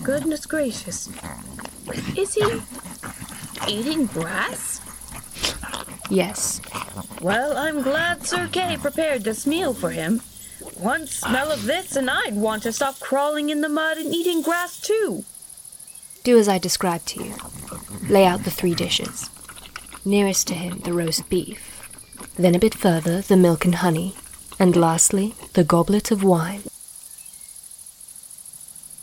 Goodness 0.03 0.47
gracious. 0.47 1.09
Is 2.17 2.35
he 2.35 2.61
eating 3.69 4.07
grass? 4.07 4.81
Yes. 6.11 6.61
Well, 7.21 7.57
I'm 7.57 7.83
glad 7.83 8.27
Sir 8.27 8.49
Kay 8.51 8.77
prepared 8.77 9.25
this 9.25 9.47
meal 9.47 9.75
for 9.75 9.91
him. 9.91 10.21
One 10.77 11.07
smell 11.07 11.51
of 11.51 11.65
this, 11.65 11.97
and 11.97 12.09
I'd 12.09 12.35
want 12.35 12.63
to 12.63 12.73
stop 12.73 12.99
crawling 13.01 13.51
in 13.51 13.61
the 13.61 13.69
mud 13.69 13.99
and 13.99 14.15
eating 14.15 14.43
grass 14.43 14.81
too. 14.81 15.25
Do 16.25 16.39
as 16.39 16.49
I 16.49 16.59
described 16.59 17.07
to 17.09 17.25
you. 17.25 17.35
Lay 18.09 18.27
out 18.27 18.45
the 18.45 18.51
three 18.51 18.75
dishes. 18.75 19.31
Nearest 20.05 20.47
to 20.49 20.55
him, 20.55 20.79
the 20.81 20.93
roast 20.93 21.29
beef. 21.29 21.89
Then 22.37 22.55
a 22.55 22.59
bit 22.59 22.75
further, 22.75 23.21
the 23.21 23.37
milk 23.37 23.65
and 23.65 23.77
honey. 23.77 24.15
And 24.59 24.77
lastly, 24.77 25.35
the 25.53 25.65
goblet 25.65 26.11
of 26.11 26.25
wine. 26.25 26.63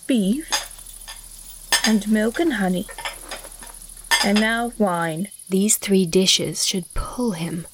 Beef 0.07 0.49
and 1.87 2.09
milk 2.11 2.39
and 2.39 2.53
honey. 2.53 2.87
And 4.23 4.39
now 4.39 4.73
wine. 4.77 5.29
These 5.49 5.77
three 5.77 6.05
dishes 6.05 6.65
should 6.65 6.91
pull 6.95 7.31
him, 7.33 7.67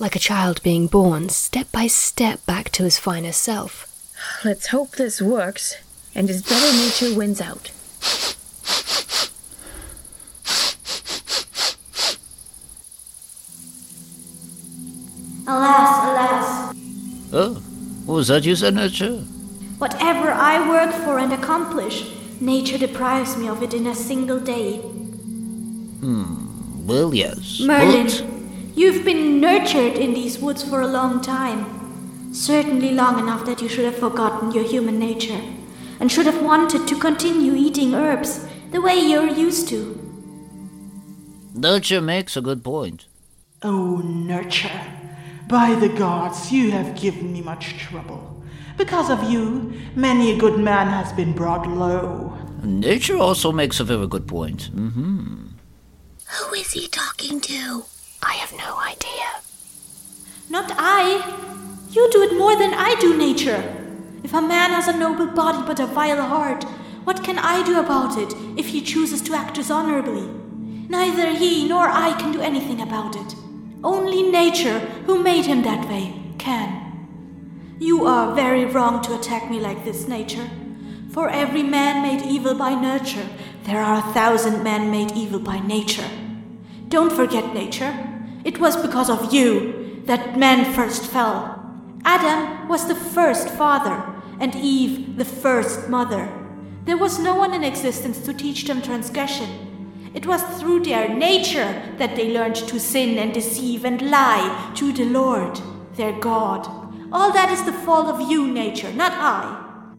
like 0.00 0.16
a 0.16 0.20
child 0.20 0.60
being 0.62 0.88
born, 0.88 1.28
step 1.28 1.70
by 1.70 1.86
step 1.86 2.44
back 2.44 2.70
to 2.70 2.82
his 2.82 2.98
finer 2.98 3.30
self. 3.30 3.86
Let's 4.44 4.68
hope 4.68 4.92
this 4.92 5.22
works 5.22 5.76
and 6.14 6.28
his 6.28 6.42
better 6.42 6.76
nature 6.76 7.16
wins 7.16 7.40
out. 7.40 7.70
Alas, 15.46 15.92
alas. 16.02 16.74
Oh, 17.32 17.62
was 18.06 18.26
that 18.28 18.44
you, 18.44 18.56
Senator? 18.56 19.18
Whatever 19.78 20.32
I 20.32 20.68
work 20.68 20.92
for 21.04 21.20
and 21.20 21.32
accomplish, 21.32 22.15
nature 22.40 22.78
deprives 22.78 23.36
me 23.36 23.48
of 23.48 23.62
it 23.62 23.74
in 23.74 23.86
a 23.86 23.94
single 23.94 24.40
day. 24.40 24.76
Hmm. 26.00 26.86
Well, 26.86 27.14
yes. 27.14 27.60
Merlin, 27.60 28.06
but- 28.06 28.24
you've 28.76 29.04
been 29.04 29.40
nurtured 29.40 29.94
in 29.96 30.14
these 30.14 30.38
woods 30.38 30.62
for 30.62 30.80
a 30.80 30.86
long 30.86 31.20
time. 31.20 32.32
Certainly 32.32 32.92
long 32.92 33.18
enough 33.18 33.44
that 33.46 33.62
you 33.62 33.68
should 33.68 33.84
have 33.86 33.96
forgotten 33.96 34.52
your 34.52 34.64
human 34.64 34.98
nature, 34.98 35.40
and 35.98 36.12
should 36.12 36.26
have 36.26 36.42
wanted 36.42 36.86
to 36.86 36.98
continue 36.98 37.54
eating 37.54 37.94
herbs 37.94 38.46
the 38.72 38.80
way 38.80 38.94
you're 38.98 39.26
used 39.30 39.68
to. 39.68 39.98
Nurture 41.54 42.02
makes 42.02 42.36
a 42.36 42.42
good 42.42 42.62
point. 42.62 43.06
Oh, 43.62 43.96
nurture. 44.04 44.82
By 45.48 45.74
the 45.74 45.88
gods, 45.88 46.52
you 46.52 46.70
have 46.72 47.00
given 47.00 47.32
me 47.32 47.40
much 47.40 47.78
trouble. 47.78 48.35
Because 48.76 49.10
of 49.10 49.30
you, 49.30 49.72
many 49.94 50.32
a 50.32 50.36
good 50.36 50.58
man 50.58 50.88
has 50.88 51.12
been 51.12 51.32
brought 51.32 51.66
low. 51.66 52.36
Nature 52.62 53.16
also 53.16 53.52
makes 53.52 53.80
a 53.80 53.84
very 53.84 54.06
good 54.06 54.26
point. 54.26 54.70
Mm-hmm. 54.74 55.46
Who 56.26 56.54
is 56.54 56.72
he 56.72 56.88
talking 56.88 57.40
to? 57.40 57.84
I 58.22 58.34
have 58.34 58.52
no 58.52 58.78
idea. 58.78 59.28
Not 60.50 60.72
I. 60.76 61.22
You 61.90 62.10
do 62.10 62.22
it 62.22 62.36
more 62.36 62.56
than 62.56 62.74
I 62.74 62.94
do, 63.00 63.16
nature. 63.16 63.62
If 64.22 64.34
a 64.34 64.42
man 64.42 64.70
has 64.70 64.88
a 64.88 64.96
noble 64.96 65.28
body 65.28 65.62
but 65.66 65.80
a 65.80 65.86
vile 65.86 66.22
heart, 66.26 66.64
what 67.04 67.22
can 67.24 67.38
I 67.38 67.62
do 67.64 67.78
about 67.78 68.18
it 68.18 68.34
if 68.58 68.66
he 68.66 68.82
chooses 68.82 69.22
to 69.22 69.34
act 69.34 69.54
dishonorably? 69.54 70.26
Neither 70.88 71.30
he 71.34 71.68
nor 71.68 71.88
I 71.88 72.12
can 72.18 72.32
do 72.32 72.40
anything 72.40 72.80
about 72.80 73.16
it. 73.16 73.34
Only 73.82 74.30
nature, 74.30 74.80
who 75.06 75.22
made 75.22 75.46
him 75.46 75.62
that 75.62 75.88
way, 75.88 76.12
can. 76.38 76.85
You 77.78 78.06
are 78.06 78.34
very 78.34 78.64
wrong 78.64 79.02
to 79.02 79.14
attack 79.14 79.50
me 79.50 79.60
like 79.60 79.84
this, 79.84 80.08
nature. 80.08 80.48
For 81.12 81.28
every 81.28 81.62
man 81.62 82.00
made 82.00 82.24
evil 82.26 82.54
by 82.54 82.74
nurture, 82.74 83.28
there 83.64 83.82
are 83.82 83.98
a 83.98 84.12
thousand 84.14 84.62
men 84.62 84.90
made 84.90 85.12
evil 85.12 85.40
by 85.40 85.60
nature. 85.60 86.08
Don't 86.88 87.12
forget, 87.12 87.52
nature. 87.52 87.94
It 88.44 88.58
was 88.60 88.76
because 88.76 89.10
of 89.10 89.34
you 89.34 90.02
that 90.06 90.38
man 90.38 90.72
first 90.72 91.04
fell. 91.06 91.52
Adam 92.02 92.66
was 92.66 92.88
the 92.88 92.94
first 92.94 93.50
father, 93.50 94.02
and 94.40 94.54
Eve 94.54 95.18
the 95.18 95.24
first 95.26 95.90
mother. 95.90 96.32
There 96.86 96.96
was 96.96 97.18
no 97.18 97.34
one 97.34 97.52
in 97.52 97.62
existence 97.62 98.20
to 98.20 98.32
teach 98.32 98.64
them 98.64 98.80
transgression. 98.80 100.10
It 100.14 100.24
was 100.24 100.42
through 100.58 100.84
their 100.84 101.14
nature 101.14 101.82
that 101.98 102.16
they 102.16 102.32
learned 102.32 102.56
to 102.56 102.80
sin 102.80 103.18
and 103.18 103.34
deceive 103.34 103.84
and 103.84 104.10
lie 104.10 104.72
to 104.76 104.94
the 104.94 105.04
Lord, 105.04 105.60
their 105.96 106.12
God. 106.12 106.85
All 107.16 107.32
that 107.32 107.50
is 107.50 107.64
the 107.64 107.72
fault 107.72 108.08
of 108.08 108.30
you, 108.30 108.46
nature, 108.46 108.92
not 108.92 109.10
I. 109.10 109.94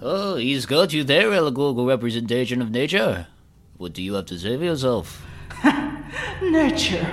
Oh, 0.00 0.36
he's 0.36 0.64
got 0.64 0.92
you 0.92 1.02
there, 1.02 1.32
allegorical 1.32 1.86
representation 1.86 2.62
of 2.62 2.70
nature. 2.70 3.26
What 3.78 3.94
do 3.94 4.00
you 4.00 4.14
have 4.14 4.26
to 4.26 4.38
say 4.38 4.56
for 4.56 4.62
yourself? 4.62 5.26
nature. 6.40 7.12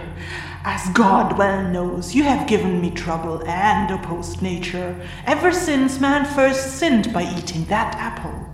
As 0.63 0.88
God 0.89 1.36
well 1.36 1.67
knows, 1.67 2.13
you 2.13 2.22
have 2.22 2.48
given 2.48 2.79
me 2.79 2.91
trouble 2.91 3.43
and 3.48 3.89
opposed 3.89 4.43
nature 4.43 4.96
ever 5.25 5.51
since 5.51 6.00
man 6.00 6.24
first 6.24 6.77
sinned 6.77 7.12
by 7.12 7.24
eating 7.24 7.65
that 7.65 7.96
apple. 7.96 8.48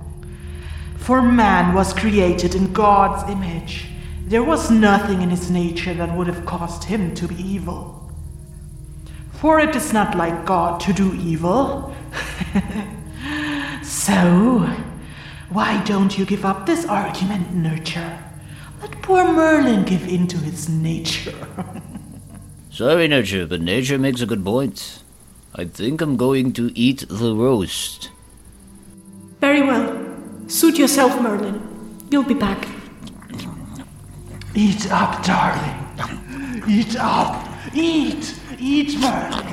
For 0.96 1.22
man 1.22 1.76
was 1.76 1.92
created 1.92 2.56
in 2.56 2.72
God's 2.72 3.30
image. 3.30 3.88
There 4.24 4.46
was 4.46 4.72
nothing 4.72 5.22
in 5.22 5.30
his 5.30 5.52
nature 5.52 5.94
that 5.96 6.16
would 6.16 6.28
have 6.28 6.46
caused 6.46 6.86
him 6.86 7.14
to 7.16 7.28
be 7.28 7.36
evil. 7.36 8.07
For 9.38 9.60
it 9.60 9.76
is 9.76 9.94
not 9.94 10.18
like 10.18 10.46
God 10.46 10.80
to 10.82 10.94
do 10.94 11.14
evil. 11.14 11.96
so, 13.84 14.68
why 15.50 15.84
don't 15.86 16.18
you 16.18 16.26
give 16.26 16.44
up 16.44 16.66
this 16.66 16.86
argument, 16.86 17.54
Nurture? 17.54 18.18
Let 18.82 19.00
poor 19.04 19.32
Merlin 19.32 19.86
give 19.86 20.08
in 20.08 20.28
to 20.28 20.38
his 20.38 20.68
nature. 20.68 21.36
Sorry, 22.72 23.08
Nurture, 23.08 23.46
but 23.46 23.62
nature 23.62 24.00
makes 24.00 24.22
a 24.22 24.26
good 24.26 24.44
point. 24.44 25.04
I 25.54 25.66
think 25.66 26.02
I'm 26.02 26.18
going 26.18 26.52
to 26.54 26.72
eat 26.76 27.06
the 27.08 27.36
roast. 27.36 28.10
Very 29.40 29.62
well. 29.62 30.04
Suit 30.48 30.80
yourself, 30.80 31.22
Merlin. 31.22 31.62
You'll 32.10 32.24
be 32.24 32.34
back. 32.34 32.68
Eat 34.56 34.92
up, 34.92 35.24
darling. 35.24 36.64
Eat 36.68 36.96
up. 36.96 37.48
Eat. 37.76 38.40
Eat, 38.60 38.98
Merlin. 39.00 39.48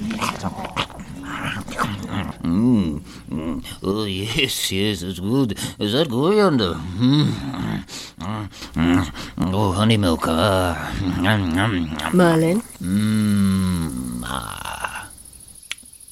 Eat 0.00 0.44
all. 0.44 0.74
Mm. 2.46 3.00
mm. 3.30 3.64
Oh, 3.82 4.04
yes, 4.04 4.70
yes, 4.70 5.00
that's 5.00 5.18
good. 5.18 5.58
Is 5.78 5.92
that 5.92 6.08
coriander? 6.08 6.74
Mm. 6.74 7.26
Mm. 8.20 8.48
Mm. 8.74 9.52
Oh, 9.52 9.72
honey 9.72 9.96
milk. 9.96 10.26
Ah. 10.28 10.92
Mm. 10.98 11.52
Mm. 11.52 12.14
Merlin? 12.14 12.62
Mm. 12.80 14.22
Ah. 14.24 14.85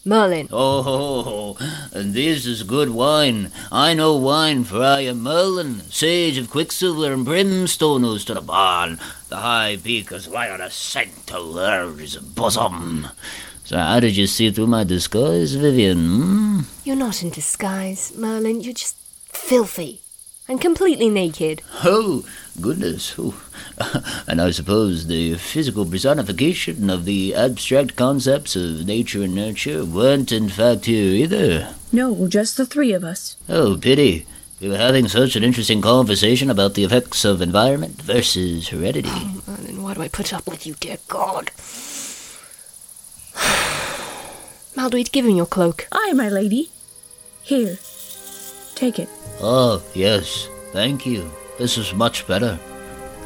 Merlin. 0.07 0.49
Oh, 0.53 1.57
and 1.93 2.13
this 2.13 2.45
is 2.45 2.63
good 2.63 2.91
wine. 2.91 3.51
I 3.73 3.95
know 3.95 4.15
wine, 4.17 4.65
for 4.65 4.83
I 4.83 5.01
am 5.01 5.23
Merlin, 5.23 5.81
sage 5.91 6.37
of 6.37 6.51
quicksilver 6.51 7.11
and 7.11 7.25
brimstone 7.25 8.03
who's 8.03 8.25
to 8.27 8.35
the 8.35 8.43
barn. 8.43 8.99
The 9.31 9.37
high 9.37 9.77
beakers 9.77 10.29
lie 10.29 10.51
on 10.51 10.61
a 10.61 10.71
scent 10.71 11.27
to 11.29 11.41
lur's 11.41 12.17
bosom. 12.17 13.09
So 13.65 13.79
how 13.79 14.01
did 14.01 14.15
you 14.15 14.27
see 14.27 14.51
through 14.51 14.67
my 14.67 14.85
disguise, 14.85 15.55
Vivian? 15.55 15.97
Hmm? 15.97 16.61
You're 16.85 16.97
not 16.97 17.23
in 17.23 17.31
disguise, 17.31 18.13
Merlin. 18.15 18.61
You're 18.61 18.75
just 18.75 18.97
filthy 19.33 20.04
and 20.49 20.61
completely 20.61 21.09
naked. 21.09 21.63
Oh, 21.85 22.25
goodness. 22.61 23.15
Oh. 23.19 23.41
and 24.29 24.41
I 24.41 24.51
suppose 24.51 25.07
the 25.07 25.35
physical 25.35 25.85
personification 25.87 26.91
of 26.91 27.05
the 27.05 27.35
abstract 27.35 27.97
concepts 27.97 28.55
of 28.57 28.87
nature 28.87 29.23
and 29.23 29.35
nurture 29.35 29.85
weren't 29.85 30.33
in 30.33 30.49
fact 30.49 30.85
here 30.87 31.15
either. 31.15 31.75
No, 31.93 32.29
just 32.29 32.57
the 32.57 32.67
three 32.67 32.93
of 32.93 33.05
us. 33.05 33.37
Oh, 33.49 33.77
pity. 33.81 34.27
We 34.61 34.69
were 34.69 34.77
having 34.77 35.09
such 35.09 35.35
an 35.37 35.45
interesting 35.45 35.81
conversation 35.83 36.49
about 36.49 36.75
the 36.75 36.85
effects 36.85 37.25
of 37.25 37.43
environment 37.43 38.01
versus 38.01 38.69
heredity. 38.69 39.11
Oh, 39.13 39.43
Merlin, 39.47 39.83
why 39.83 39.95
do 39.95 40.03
I 40.03 40.09
put 40.09 40.33
up 40.33 40.47
with 40.47 40.67
you, 40.67 40.75
dear 40.75 40.99
God? 41.09 41.51
Malduit, 44.77 45.13
give 45.13 45.25
him 45.27 45.37
your 45.37 45.47
cloak. 45.47 45.89
Aye, 45.93 46.13
my 46.15 46.29
lady. 46.29 46.71
Here. 47.43 47.79
Take 48.75 48.99
it. 48.99 49.09
Oh, 49.41 49.83
yes. 49.95 50.49
Thank 50.73 51.07
you. 51.07 51.31
This 51.59 51.79
is 51.79 51.95
much 51.95 52.27
better. 52.27 52.59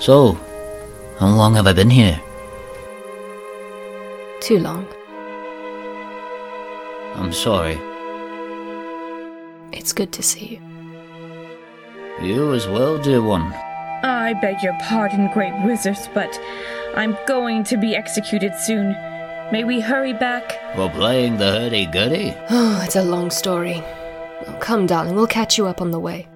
So, 0.01 0.39
how 1.19 1.29
long 1.29 1.55
have 1.55 1.67
I 1.67 1.73
been 1.73 1.91
here? 1.91 2.21
Too 4.41 4.59
long. 4.59 4.87
I'm 7.15 7.33
sorry. 7.33 7.79
It's 9.73 9.93
good 9.93 10.13
to 10.13 10.23
see 10.23 10.47
you. 10.47 10.61
You 12.27 12.53
as 12.55 12.67
well, 12.67 12.99
dear 12.99 13.23
one. 13.23 13.53
I 14.03 14.35
beg 14.41 14.63
your 14.63 14.77
pardon, 14.81 15.31
great 15.33 15.55
wizards, 15.65 16.09
but 16.15 16.39
I'm 16.95 17.17
going 17.27 17.65
to 17.65 17.77
be 17.77 17.97
executed 17.97 18.55
soon. 18.57 18.93
May 19.51 19.65
we 19.65 19.81
hurry 19.81 20.13
back? 20.13 20.53
For 20.77 20.91
playing 20.91 21.39
the 21.39 21.51
hurdy-gurdy? 21.51 22.35
Oh, 22.51 22.83
it's 22.85 22.97
a 22.97 23.03
long 23.03 23.31
story. 23.31 23.83
Well, 24.49 24.59
come, 24.61 24.87
darling, 24.87 25.15
we'll 25.15 25.27
catch 25.27 25.59
you 25.59 25.67
up 25.67 25.83
on 25.83 25.91
the 25.91 26.01
way. 26.01 26.27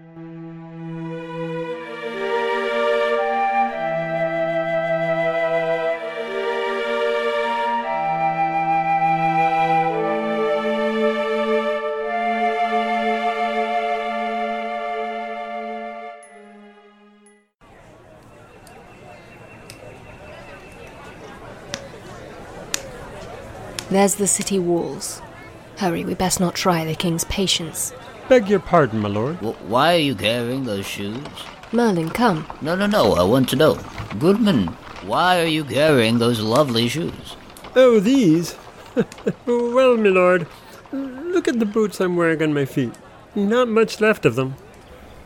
There's 23.90 24.14
the 24.14 24.27
city 24.27 24.59
walls. 24.59 25.20
Hurry, 25.77 26.05
we 26.05 26.14
best 26.14 26.40
not 26.40 26.55
try 26.55 26.85
the 26.85 26.94
king's 26.94 27.25
patience. 27.25 27.92
Beg 28.29 28.49
your 28.49 28.61
pardon, 28.61 29.01
my 29.01 29.09
lord. 29.09 29.37
W- 29.37 29.57
why 29.67 29.95
are 29.95 29.99
you 29.99 30.15
carrying 30.15 30.65
those 30.65 30.87
shoes? 30.87 31.27
Merlin, 31.73 32.11
come. 32.11 32.47
No, 32.61 32.75
no, 32.75 32.87
no, 32.87 33.15
I 33.15 33.23
want 33.23 33.49
to 33.51 33.57
know. 33.57 33.79
Goodman, 34.19 34.69
why 35.07 35.41
are 35.41 35.47
you 35.47 35.65
carrying 35.65 36.19
those 36.19 36.41
lovely 36.41 36.89
shoes? 36.89 37.37
Oh, 37.75 38.01
these? 38.01 38.57
well, 39.47 39.97
my 39.97 40.09
lord, 40.09 40.47
look 40.93 41.49
at 41.49 41.59
the 41.59 41.67
boots 41.67 42.01
I'm 42.01 42.17
wearing 42.17 42.43
on 42.43 42.55
my 42.55 42.65
feet. 42.65 42.93
Not 43.35 43.69
much 43.69 44.01
left 44.01 44.27
of 44.27 44.35
them. 44.37 44.55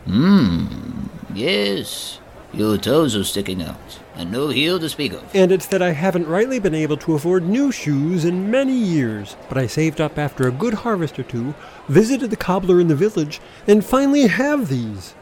Hmm, 0.05 1.07
yes. 1.33 2.19
Your 2.53 2.77
toes 2.77 3.15
are 3.15 3.25
sticking 3.25 3.61
out. 3.61 3.99
And 4.17 4.31
no 4.31 4.49
heel 4.49 4.79
to 4.79 4.89
speak 4.89 5.13
of. 5.13 5.23
And 5.35 5.51
it's 5.51 5.67
that 5.67 5.81
I 5.81 5.91
haven't 5.91 6.27
rightly 6.27 6.59
been 6.59 6.75
able 6.75 6.97
to 6.97 7.13
afford 7.13 7.47
new 7.47 7.71
shoes 7.71 8.25
in 8.25 8.51
many 8.51 8.73
years. 8.73 9.37
But 9.47 9.57
I 9.57 9.67
saved 9.67 10.01
up 10.01 10.17
after 10.17 10.47
a 10.47 10.51
good 10.51 10.73
harvest 10.73 11.19
or 11.19 11.23
two, 11.23 11.53
visited 11.87 12.29
the 12.29 12.35
cobbler 12.35 12.79
in 12.79 12.87
the 12.87 12.95
village, 12.95 13.39
and 13.67 13.85
finally 13.85 14.27
have 14.27 14.67
these. 14.67 15.13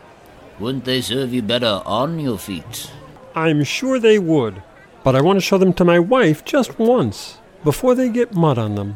Wouldn't 0.59 0.85
they 0.85 1.01
serve 1.01 1.33
you 1.33 1.41
better 1.41 1.81
on 1.85 2.19
your 2.19 2.37
feet? 2.37 2.91
I'm 3.35 3.63
sure 3.65 3.99
they 3.99 4.17
would, 4.17 4.63
but 5.03 5.15
I 5.15 5.21
want 5.21 5.37
to 5.37 5.45
show 5.45 5.57
them 5.57 5.73
to 5.73 5.83
my 5.83 5.99
wife 5.99 6.45
just 6.45 6.79
once, 6.79 7.39
before 7.63 7.93
they 7.93 8.07
get 8.07 8.33
mud 8.33 8.57
on 8.57 8.75
them. 8.75 8.95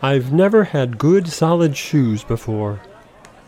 I've 0.00 0.32
never 0.32 0.64
had 0.64 0.98
good 0.98 1.28
solid 1.28 1.76
shoes 1.76 2.22
before. 2.22 2.80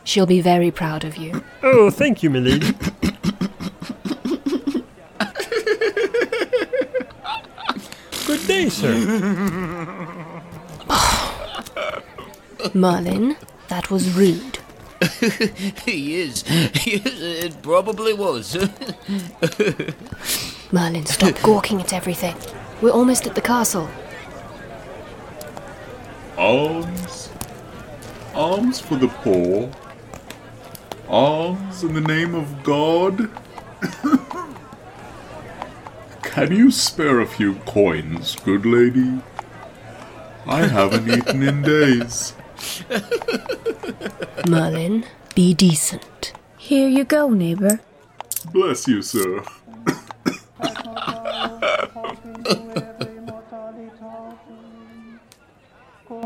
She'll 0.03 0.27
be 0.27 0.41
very 0.41 0.71
proud 0.71 1.05
of 1.05 1.17
you. 1.17 1.45
Oh, 1.63 1.91
thank 1.91 2.23
you, 2.23 2.31
milady. 2.31 2.75
day, 8.47 8.69
sir. 8.69 8.95
Merlin, 12.75 13.37
that 13.69 13.91
was 13.91 14.15
rude. 14.15 14.59
He 15.85 16.21
is. 16.21 16.45
it 16.47 17.63
probably 17.63 18.13
was. 18.15 18.57
Merlin, 20.73 21.07
stop 21.07 21.41
gawking 21.43 21.81
at 21.81 21.93
everything. 21.93 22.35
We're 22.81 22.91
almost 22.93 23.27
at 23.27 23.35
the 23.35 23.41
castle. 23.41 23.89
Alms. 26.37 27.31
Alms 28.35 28.81
for 28.81 28.97
the 28.97 29.09
poor. 29.09 29.71
Alms 31.09 31.83
in 31.83 31.95
the 31.95 32.01
name 32.01 32.35
of 32.35 32.63
God. 32.63 33.31
Can 36.37 36.53
you 36.53 36.71
spare 36.71 37.21
a 37.21 37.27
few 37.27 37.55
coins, 37.65 38.37
good 38.45 38.67
lady? 38.67 39.23
I 40.45 40.67
haven't 40.67 41.09
eaten 41.09 41.43
in 41.43 41.63
days. 41.63 42.35
Merlin, 44.47 45.07
be 45.35 45.55
decent. 45.55 46.35
Here 46.59 46.91
you 46.91 47.05
go, 47.05 47.31
neighbor. 47.31 47.81
Bless 48.53 48.87
you, 48.87 49.01
sir. 49.01 49.43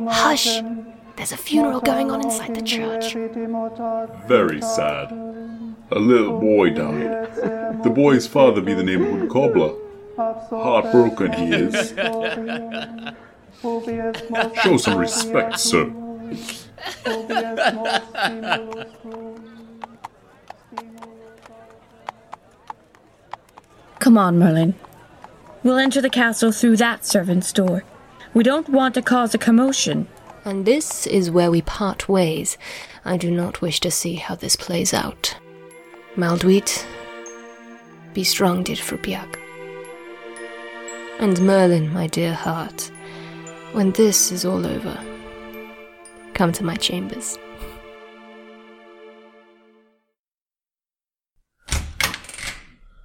Hush! 0.09 0.61
There's 1.15 1.31
a 1.31 1.37
funeral 1.37 1.81
going 1.81 2.11
on 2.11 2.25
inside 2.25 2.57
the 2.57 2.63
church. 2.63 3.15
Very 4.27 4.61
sad. 4.61 5.13
A 5.93 6.01
little 6.01 6.41
boy 6.41 6.71
died. 6.71 7.85
The 7.85 7.93
boy's 7.95 8.27
father 8.27 8.61
be 8.61 8.75
the 8.75 8.83
neighborhood 8.83 9.31
cobbler. 9.31 9.75
Heartbroken 10.21 11.33
he 11.33 11.53
is. 11.55 11.95
Show 14.63 14.77
some 14.77 14.99
respect, 14.99 15.59
sir. 15.59 15.87
Come 23.99 24.19
on, 24.19 24.39
Merlin. 24.39 24.75
We'll 25.63 25.79
enter 25.79 26.03
the 26.03 26.11
castle 26.11 26.53
through 26.53 26.77
that 26.77 27.07
servant's 27.07 27.53
door. 27.53 27.85
We 28.35 28.45
don't 28.45 28.69
want 28.69 28.95
to 28.95 29.03
cause 29.03 29.35
a 29.35 29.39
commotion. 29.39 30.07
And 30.45 30.67
this 30.67 31.07
is 31.07 31.31
where 31.31 31.51
we 31.51 31.63
part 31.63 32.09
ways. 32.09 32.59
I 33.07 33.17
do 33.17 33.31
not 33.31 33.63
wish 33.63 33.81
to 33.81 33.91
see 33.91 34.17
how 34.17 34.35
this 34.35 34.57
plays 34.57 34.93
out. 34.93 35.35
Malduit, 36.15 36.85
be 38.13 38.25
strong, 38.25 38.63
dear 38.63 38.77
Frupiak. 38.77 39.40
And 41.21 41.39
Merlin, 41.43 41.93
my 41.93 42.07
dear 42.07 42.33
heart, 42.33 42.91
when 43.73 43.93
this 43.93 44.33
is 44.33 44.47
all 44.47 44.67
over, 44.67 44.99
come 46.33 46.51
to 46.53 46.65
my 46.65 46.77
chambers. 46.77 47.37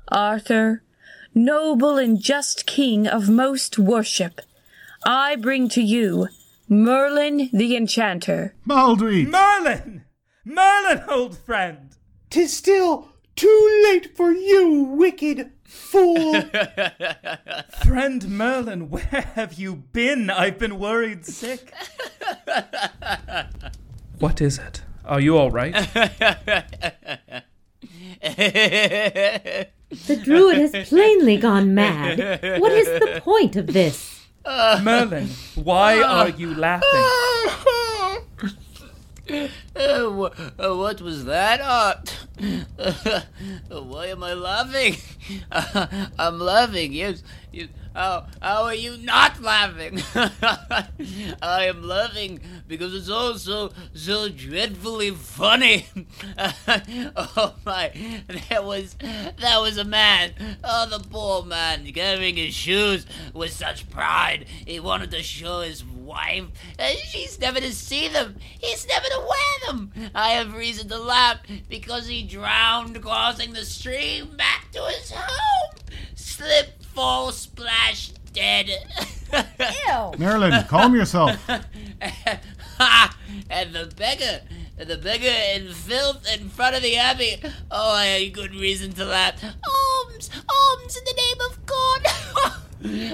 Arthur, 0.08 0.82
noble 1.34 1.98
and 1.98 2.18
just 2.22 2.66
king 2.66 3.06
of 3.06 3.28
most 3.28 3.78
worship, 3.78 4.40
I 5.06 5.36
bring 5.36 5.68
to 5.70 5.82
you 5.82 6.30
Merlin 6.70 7.50
the 7.52 7.76
Enchanter. 7.76 8.56
Malduit! 8.66 9.28
Merlin! 9.28 10.06
Merlin, 10.46 11.04
old 11.10 11.38
friend! 11.38 11.90
Tis 12.30 12.56
still 12.56 13.10
too 13.36 13.84
late 13.84 14.16
for 14.16 14.32
you, 14.32 14.84
wicked 14.84 15.52
fool! 15.76 16.42
Friend 17.84 18.30
Merlin, 18.30 18.90
where 18.90 19.32
have 19.36 19.54
you 19.54 19.76
been? 19.76 20.30
I've 20.30 20.58
been 20.58 20.80
worried 20.80 21.26
sick. 21.26 21.74
what 24.20 24.42
is 24.42 24.58
it? 24.58 24.82
Are 25.04 25.20
you 25.20 25.38
all 25.38 25.52
right? 25.52 25.74
The 30.08 30.16
druid 30.24 30.58
has 30.58 30.90
plainly 30.90 31.38
gone 31.38 31.74
mad. 31.76 32.42
What 32.60 32.72
is 32.72 32.88
the 32.88 33.22
point 33.22 33.56
of 33.56 33.68
this? 33.68 34.26
Merlin, 34.46 35.30
why 35.56 36.02
are 36.02 36.30
you 36.30 36.54
laughing? 36.56 36.90
Uh, 39.30 39.48
uh, 39.76 40.76
what 40.76 41.02
was 41.02 41.26
that? 41.26 41.60
Uh, 41.62 41.96
why 43.82 44.08
am 44.08 44.24
I 44.24 44.34
laughing? 44.34 44.98
I'm 46.20 46.40
laughing. 46.40 46.94
Yes. 46.94 47.24
You, 47.52 47.70
how, 47.96 48.28
how 48.42 48.64
are 48.64 48.76
you 48.76 48.98
not 48.98 49.42
laughing? 49.42 50.02
I 51.42 51.66
am 51.66 51.82
laughing 51.84 52.42
because 52.68 52.94
it's 52.94 53.10
all 53.10 53.36
so 53.36 53.72
so 53.94 54.30
dreadfully 54.30 55.12
funny. 55.12 55.88
oh 57.16 57.56
my! 57.66 57.92
That 58.50 58.66
was 58.66 58.96
that 58.96 59.58
was 59.62 59.78
a 59.78 59.84
man. 59.86 60.34
Oh, 60.64 60.88
the 60.90 61.00
poor 61.00 61.44
man 61.44 61.92
carrying 61.94 62.36
his 62.36 62.54
shoes 62.54 63.06
with 63.34 63.52
such 63.52 63.90
pride. 63.90 64.46
He 64.66 64.80
wanted 64.80 65.12
to 65.12 65.24
show 65.24 65.62
his 65.62 65.84
wife. 65.84 66.46
and 66.78 66.98
she's 66.98 67.40
never 67.40 67.60
to 67.60 67.72
see 67.74 68.08
them. 68.10 68.36
He's 68.60 68.88
never 68.88 69.06
to 69.06 69.20
wear 69.20 69.72
them. 69.74 69.92
I 70.14 70.32
have 70.32 70.56
reason 70.56 70.88
to 70.90 70.98
laugh 70.98 71.40
because 71.70 72.08
he 72.08 72.24
drowned 72.24 73.02
crossing 73.02 73.54
the 73.54 73.66
stream 73.66 74.36
back 74.36 74.72
to 74.74 74.82
his 74.82 75.12
home. 75.12 75.78
Slip, 76.16 76.84
fall, 76.96 77.32
splash, 77.34 78.10
dead. 78.34 78.70
Ew. 79.34 80.14
Merlin, 80.18 80.64
calm 80.68 80.96
yourself. 80.96 81.38
Ha! 82.78 83.18
and 83.50 83.74
the 83.74 83.92
beggar, 83.98 84.42
the 84.78 84.98
beggar 84.98 85.34
in 85.56 85.74
filth 85.74 86.26
in 86.34 86.50
front 86.50 86.76
of 86.76 86.82
the 86.82 86.96
abbey. 86.96 87.42
Oh, 87.70 87.92
I 87.96 88.06
had 88.06 88.34
good 88.34 88.56
reason 88.56 88.94
to 88.94 89.06
laugh. 89.06 89.44
Alms, 89.44 90.30
alms 90.50 90.98
in 90.98 91.04
the 91.04 91.14
name 91.14 91.50
of 91.52 91.66
God. 91.66 92.06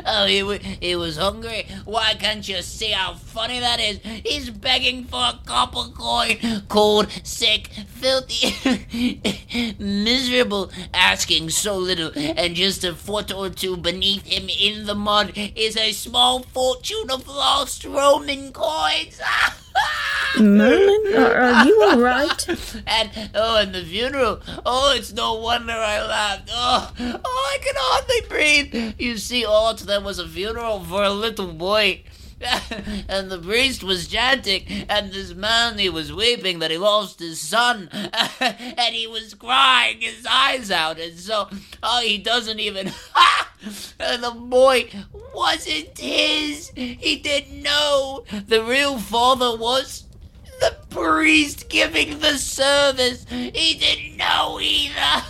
Oh, 0.06 0.26
he, 0.26 0.44
wa- 0.44 0.58
he 0.58 0.98
was 0.98 1.15
hungry. 1.15 1.65
Why 1.86 2.15
can't 2.15 2.46
you 2.46 2.62
see 2.62 2.91
how 2.91 3.13
funny 3.13 3.62
that 3.62 3.80
is? 3.80 4.00
He's 4.04 4.50
begging 4.50 5.06
for 5.06 5.15
a 5.17 5.39
copper 5.46 5.89
coin. 5.96 6.63
Cold, 6.67 7.10
sick, 7.24 7.70
filthy, 8.02 9.76
miserable, 9.80 10.72
asking 10.94 11.52
so 11.52 11.78
little, 11.78 12.12
and 12.16 12.56
just 12.56 12.84
a 12.84 12.96
foot 12.96 13.32
or 13.32 13.50
two 13.50 13.78
beneath 13.78 14.26
him 14.26 14.50
in 14.50 14.88
the 14.88 14.96
mud 14.96 15.34
is 15.36 15.78
a 15.78 15.92
small 15.92 16.42
fortune 16.42 17.12
of 17.12 17.28
lost 17.28 17.86
Roman 17.86 18.52
coins. 18.52 19.22
Merlin, 20.40 21.16
are, 21.16 21.36
are 21.36 21.66
you 21.66 21.84
all 21.84 22.00
right? 22.00 22.50
and 22.88 23.30
oh, 23.36 23.60
and 23.60 23.76
the 23.76 23.84
funeral. 23.84 24.42
Oh, 24.66 24.94
it's 24.96 25.14
no 25.14 25.36
wonder 25.36 25.74
I 25.74 26.02
laughed. 26.02 26.50
Oh, 26.52 26.92
oh, 27.00 27.54
I 27.54 27.58
can 27.62 27.76
hardly 27.78 28.28
breathe. 28.30 28.96
You 28.98 29.18
see, 29.18 29.46
all 29.46 29.76
to 29.76 29.86
them 29.86 30.04
was 30.04 30.20
a 30.20 30.28
funeral 30.28 30.84
for 30.84 31.04
a 31.04 31.12
little 31.12 31.54
boy. 31.54 32.04
and 33.10 33.30
the 33.30 33.39
priest 33.39 33.84
was 33.84 34.08
chanting, 34.08 34.65
and 34.89 35.12
this 35.12 35.34
man 35.34 35.77
he 35.77 35.89
was 35.89 36.12
weeping 36.12 36.60
that 36.60 36.71
he 36.71 36.77
lost 36.77 37.19
his 37.19 37.39
son, 37.39 37.89
and 38.39 38.95
he 38.95 39.08
was 39.08 39.34
crying 39.34 40.01
his 40.01 40.25
eyes 40.25 40.71
out, 40.71 40.99
and 40.99 41.17
so 41.19 41.49
oh 41.84 42.01
he 42.01 42.17
doesn't 42.17 42.60
even 42.60 42.91
and 43.99 44.23
the 44.23 44.32
boy 44.32 44.89
wasn't 45.34 45.97
his. 45.97 46.71
He 46.75 47.17
didn't 47.17 47.62
know 47.62 48.23
the 48.47 48.63
real 48.63 48.97
father 48.97 49.58
was 49.58 50.06
the 50.60 50.75
priest 50.89 51.69
giving 51.69 52.19
the 52.19 52.38
service. 52.38 53.25
He 53.30 53.75
didn't 53.75 54.17
know 54.17 54.60
either. 54.62 55.23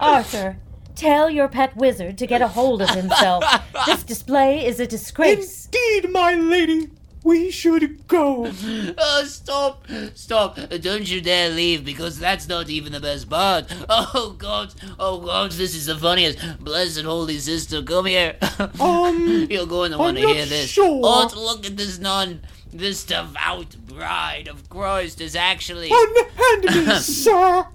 Arthur, 0.00 0.58
tell 0.94 1.28
your 1.30 1.48
pet 1.48 1.76
wizard 1.76 2.18
to 2.18 2.26
get 2.26 2.42
a 2.42 2.48
hold 2.48 2.82
of 2.82 2.90
himself. 2.90 3.44
this 3.86 4.02
display 4.02 4.64
is 4.66 4.80
a 4.80 4.86
disgrace. 4.86 5.66
Indeed, 5.66 6.10
my 6.10 6.34
lady. 6.34 6.90
We 7.22 7.50
should 7.50 8.06
go. 8.06 8.52
Oh, 8.98 9.24
stop! 9.24 9.86
Stop! 10.14 10.58
Don't 10.82 11.08
you 11.10 11.22
dare 11.22 11.48
leave 11.48 11.82
because 11.84 12.18
that's 12.18 12.46
not 12.48 12.68
even 12.68 12.92
the 12.92 13.00
best 13.00 13.30
part. 13.30 13.64
Oh, 13.88 14.34
God! 14.36 14.74
Oh, 14.98 15.20
God! 15.20 15.52
This 15.52 15.74
is 15.74 15.86
the 15.86 15.96
funniest. 15.96 16.38
Blessed 16.62 17.00
Holy 17.00 17.38
Sister, 17.38 17.82
come 17.82 18.06
here. 18.06 18.36
Um, 18.80 19.46
You're 19.50 19.66
going 19.66 19.92
to 19.92 19.98
want 19.98 20.18
to 20.18 20.26
hear 20.26 20.44
this. 20.44 20.68
sure. 20.70 21.00
Oh, 21.02 21.30
look 21.34 21.64
at 21.64 21.76
this 21.78 21.98
nun. 21.98 22.42
This 22.72 23.04
devout 23.04 23.74
bride 23.86 24.46
of 24.48 24.68
Christ 24.68 25.20
is 25.22 25.34
actually. 25.34 25.90
Unhand 25.90 26.86
me, 26.88 26.94
sir. 26.96 27.66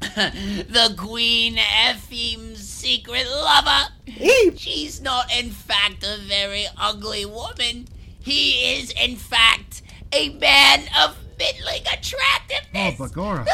the 0.00 0.94
Queen 0.96 1.56
Eupheme's 1.86 2.47
secret 2.88 3.26
lover. 3.28 3.92
She's 4.56 5.02
not, 5.02 5.26
in 5.38 5.50
fact, 5.50 6.02
a 6.04 6.16
very 6.26 6.64
ugly 6.78 7.26
woman. 7.26 7.86
He 8.18 8.76
is, 8.76 8.90
in 8.92 9.16
fact, 9.16 9.82
a 10.12 10.30
man 10.30 10.80
of 10.98 11.14
middling 11.38 11.82
attractiveness. 11.82 12.96
Oh. 12.98 13.04
Bagora. 13.04 13.44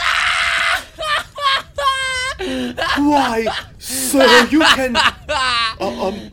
Why, 2.98 3.46
sir, 3.78 4.46
you 4.50 4.60
can. 4.60 4.96
Uh, 4.96 5.74
um. 5.80 6.30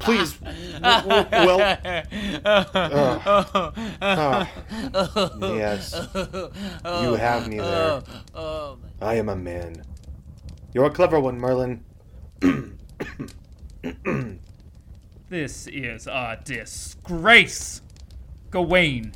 Please. 0.00 0.32
w- 0.34 0.80
w- 0.80 1.26
well. 1.30 1.60
uh, 2.44 3.72
ah, 4.02 4.50
yes. 5.40 5.94
You 6.14 7.14
have 7.14 7.48
me 7.48 7.58
there. 7.58 8.02
I 9.00 9.14
am 9.14 9.28
a 9.28 9.36
man. 9.36 9.84
You're 10.72 10.86
a 10.86 10.90
clever 10.90 11.18
one, 11.20 11.38
Merlin. 11.38 11.84
This 15.30 15.66
is 15.66 16.06
a 16.06 16.38
disgrace. 16.42 17.82
Gawain, 18.50 19.12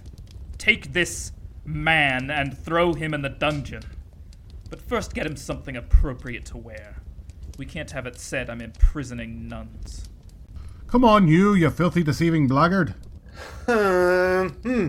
take 0.58 0.92
this 0.92 1.32
man 1.64 2.30
and 2.30 2.56
throw 2.56 2.92
him 2.92 3.14
in 3.14 3.22
the 3.22 3.30
dungeon. 3.30 3.82
But 4.68 4.82
first 4.82 5.14
get 5.14 5.24
him 5.24 5.36
something 5.36 5.74
appropriate 5.74 6.44
to 6.46 6.58
wear. 6.58 6.96
We 7.56 7.64
can't 7.64 7.90
have 7.92 8.06
it 8.06 8.18
said 8.18 8.50
I'm 8.50 8.60
imprisoning 8.60 9.48
nuns. 9.48 10.10
Come 10.86 11.02
on, 11.02 11.28
you, 11.28 11.54
you 11.54 11.70
filthy, 11.70 12.02
deceiving 12.02 12.46
blackguard. 12.46 12.94
Uh, 13.66 14.48
hmm. 14.48 14.88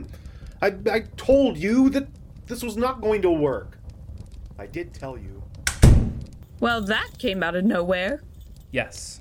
I, 0.62 0.74
I 0.92 1.00
told 1.16 1.58
you 1.58 1.90
that 1.92 2.10
this 2.48 2.62
was 2.62 2.76
not 2.76 3.00
going 3.00 3.22
to 3.22 3.32
work. 3.32 3.78
I 4.60 4.66
did 4.66 4.94
tell 4.94 5.18
you. 5.18 5.43
Well, 6.64 6.80
that 6.84 7.18
came 7.18 7.44
out 7.44 7.58
of 7.58 7.66
nowhere. 7.66 8.24
Yes. 8.72 9.20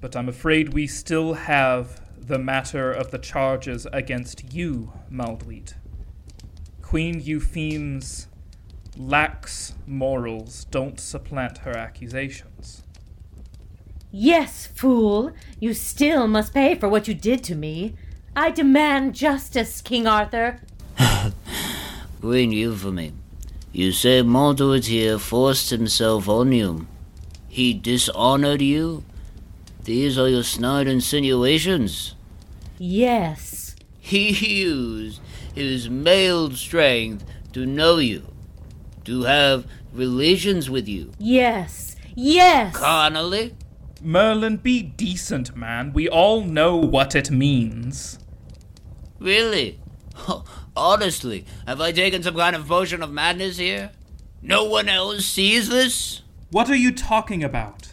But 0.00 0.16
I'm 0.16 0.30
afraid 0.30 0.72
we 0.72 0.86
still 0.86 1.34
have 1.34 2.00
the 2.18 2.38
matter 2.38 2.90
of 2.90 3.10
the 3.10 3.18
charges 3.18 3.86
against 3.92 4.54
you, 4.54 4.94
Malduit. 5.12 5.74
Queen 6.80 7.20
Eupheme's 7.20 8.28
lax 8.96 9.74
morals 9.86 10.64
don't 10.70 10.98
supplant 10.98 11.58
her 11.58 11.76
accusations. 11.76 12.82
Yes, 14.10 14.66
fool. 14.68 15.32
You 15.58 15.74
still 15.74 16.26
must 16.26 16.54
pay 16.54 16.76
for 16.76 16.88
what 16.88 17.08
you 17.08 17.14
did 17.14 17.44
to 17.44 17.54
me. 17.54 17.94
I 18.34 18.52
demand 18.52 19.14
justice, 19.14 19.82
King 19.82 20.06
Arthur. 20.06 20.60
Queen 22.22 22.52
Eupheme, 22.52 23.12
you 23.72 23.92
say 23.92 24.22
Mordred 24.22 24.86
here 24.86 25.18
forced 25.18 25.70
himself 25.70 26.28
on 26.28 26.52
you. 26.52 26.86
He 27.48 27.74
dishonored 27.74 28.62
you? 28.62 29.04
These 29.84 30.18
are 30.18 30.28
your 30.28 30.42
snide 30.42 30.86
insinuations. 30.86 32.14
Yes. 32.78 33.76
He 33.98 34.30
used 34.30 35.20
his 35.54 35.88
male 35.88 36.50
strength 36.52 37.24
to 37.52 37.66
know 37.66 37.98
you, 37.98 38.26
to 39.04 39.22
have 39.22 39.66
relations 39.92 40.70
with 40.70 40.88
you. 40.88 41.12
Yes. 41.18 41.96
Yes. 42.14 42.76
Carnally? 42.76 43.54
Merlin, 44.02 44.56
be 44.56 44.82
decent, 44.82 45.54
man. 45.54 45.92
We 45.92 46.08
all 46.08 46.42
know 46.42 46.76
what 46.76 47.14
it 47.14 47.30
means. 47.30 48.18
Really? 49.18 49.78
Honestly, 50.76 51.44
have 51.66 51.80
I 51.80 51.92
taken 51.92 52.22
some 52.22 52.36
kind 52.36 52.54
of 52.54 52.68
potion 52.68 53.02
of 53.02 53.12
madness 53.12 53.58
here? 53.58 53.90
No 54.42 54.64
one 54.64 54.88
else 54.88 55.26
sees 55.26 55.68
this? 55.68 56.22
What 56.50 56.70
are 56.70 56.76
you 56.76 56.92
talking 56.92 57.44
about? 57.44 57.92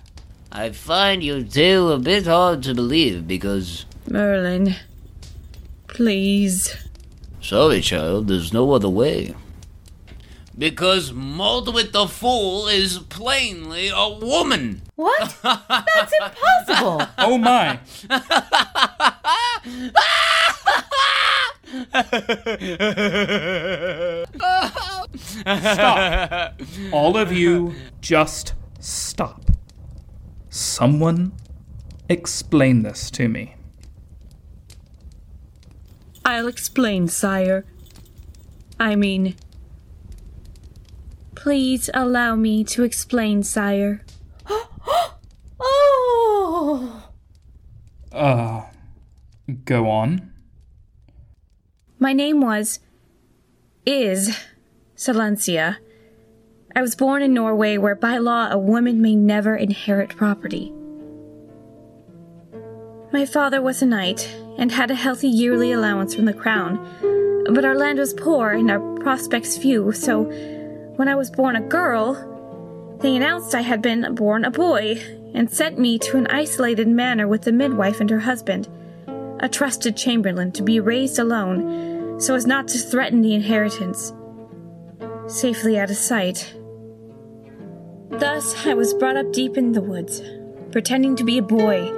I 0.51 0.71
find 0.71 1.23
your 1.23 1.43
tale 1.43 1.91
a 1.91 1.99
bit 1.99 2.25
hard 2.25 2.63
to 2.63 2.73
believe 2.73 3.27
because. 3.27 3.85
Merlin, 4.09 4.75
please. 5.87 6.75
Sorry, 7.41 7.81
child, 7.81 8.27
there's 8.27 8.53
no 8.53 8.73
other 8.73 8.89
way. 8.89 9.35
Because 10.57 11.11
Malduit 11.11 11.91
the 11.91 12.07
Fool 12.07 12.67
is 12.67 12.97
plainly 12.97 13.89
a 13.93 14.09
woman! 14.09 14.81
What? 14.95 15.37
That's 15.43 16.13
impossible! 16.19 17.07
Oh 17.19 17.37
my! 17.37 17.79
Stop. 25.17 26.61
All 26.91 27.17
of 27.17 27.31
you, 27.31 27.75
just 28.01 28.53
stop. 28.79 29.41
Someone 30.49 31.33
explain 32.09 32.83
this 32.83 33.11
to 33.11 33.27
me. 33.27 33.55
I'll 36.23 36.47
explain, 36.47 37.07
sire. 37.07 37.65
I 38.79 38.95
mean, 38.95 39.35
please 41.35 41.89
allow 41.93 42.35
me 42.35 42.63
to 42.65 42.83
explain, 42.83 43.43
sire. 43.43 44.03
oh! 45.59 47.11
Uh, 48.11 48.63
go 49.65 49.89
on. 49.89 50.33
My 51.99 52.13
name 52.13 52.41
was. 52.41 52.79
is. 53.85 54.37
Silencia. 54.95 55.77
I 56.75 56.81
was 56.81 56.95
born 56.95 57.23
in 57.23 57.33
Norway, 57.33 57.77
where 57.77 57.95
by 57.95 58.17
law 58.17 58.49
a 58.51 58.57
woman 58.57 59.01
may 59.01 59.15
never 59.15 59.55
inherit 59.55 60.15
property. 60.15 60.71
My 63.11 63.25
father 63.25 63.63
was 63.63 63.81
a 63.81 63.87
knight 63.87 64.31
and 64.59 64.71
had 64.71 64.91
a 64.91 64.95
healthy 64.95 65.27
yearly 65.27 65.71
allowance 65.71 66.13
from 66.13 66.25
the 66.25 66.33
crown, 66.33 66.77
but 67.51 67.65
our 67.65 67.75
land 67.75 67.97
was 67.97 68.13
poor 68.13 68.51
and 68.51 68.69
our 68.69 68.79
prospects 68.97 69.57
few, 69.57 69.91
so 69.91 70.25
when 70.97 71.07
I 71.07 71.15
was 71.15 71.31
born 71.31 71.55
a 71.55 71.61
girl, 71.61 72.97
they 73.01 73.15
announced 73.15 73.55
I 73.55 73.61
had 73.61 73.81
been 73.81 74.13
born 74.13 74.45
a 74.45 74.51
boy 74.51 75.01
and 75.33 75.49
sent 75.51 75.79
me 75.79 75.97
to 75.99 76.17
an 76.17 76.27
isolated 76.27 76.87
manor 76.87 77.27
with 77.27 77.43
the 77.43 77.51
midwife 77.51 77.99
and 77.99 78.09
her 78.11 78.19
husband, 78.19 78.67
a 79.39 79.49
trusted 79.49 79.95
chamberlain, 79.95 80.51
to 80.53 80.63
be 80.63 80.79
raised 80.79 81.19
alone 81.19 82.19
so 82.19 82.35
as 82.35 82.47
not 82.47 82.67
to 82.69 82.77
threaten 82.77 83.21
the 83.21 83.35
inheritance, 83.35 84.13
safely 85.27 85.77
out 85.77 85.91
of 85.91 85.97
sight. 85.97 86.53
Thus, 88.09 88.65
I 88.65 88.73
was 88.73 88.93
brought 88.95 89.17
up 89.17 89.31
deep 89.31 89.57
in 89.57 89.73
the 89.73 89.81
woods, 89.81 90.21
pretending 90.71 91.15
to 91.17 91.23
be 91.23 91.37
a 91.37 91.43
boy. 91.43 91.93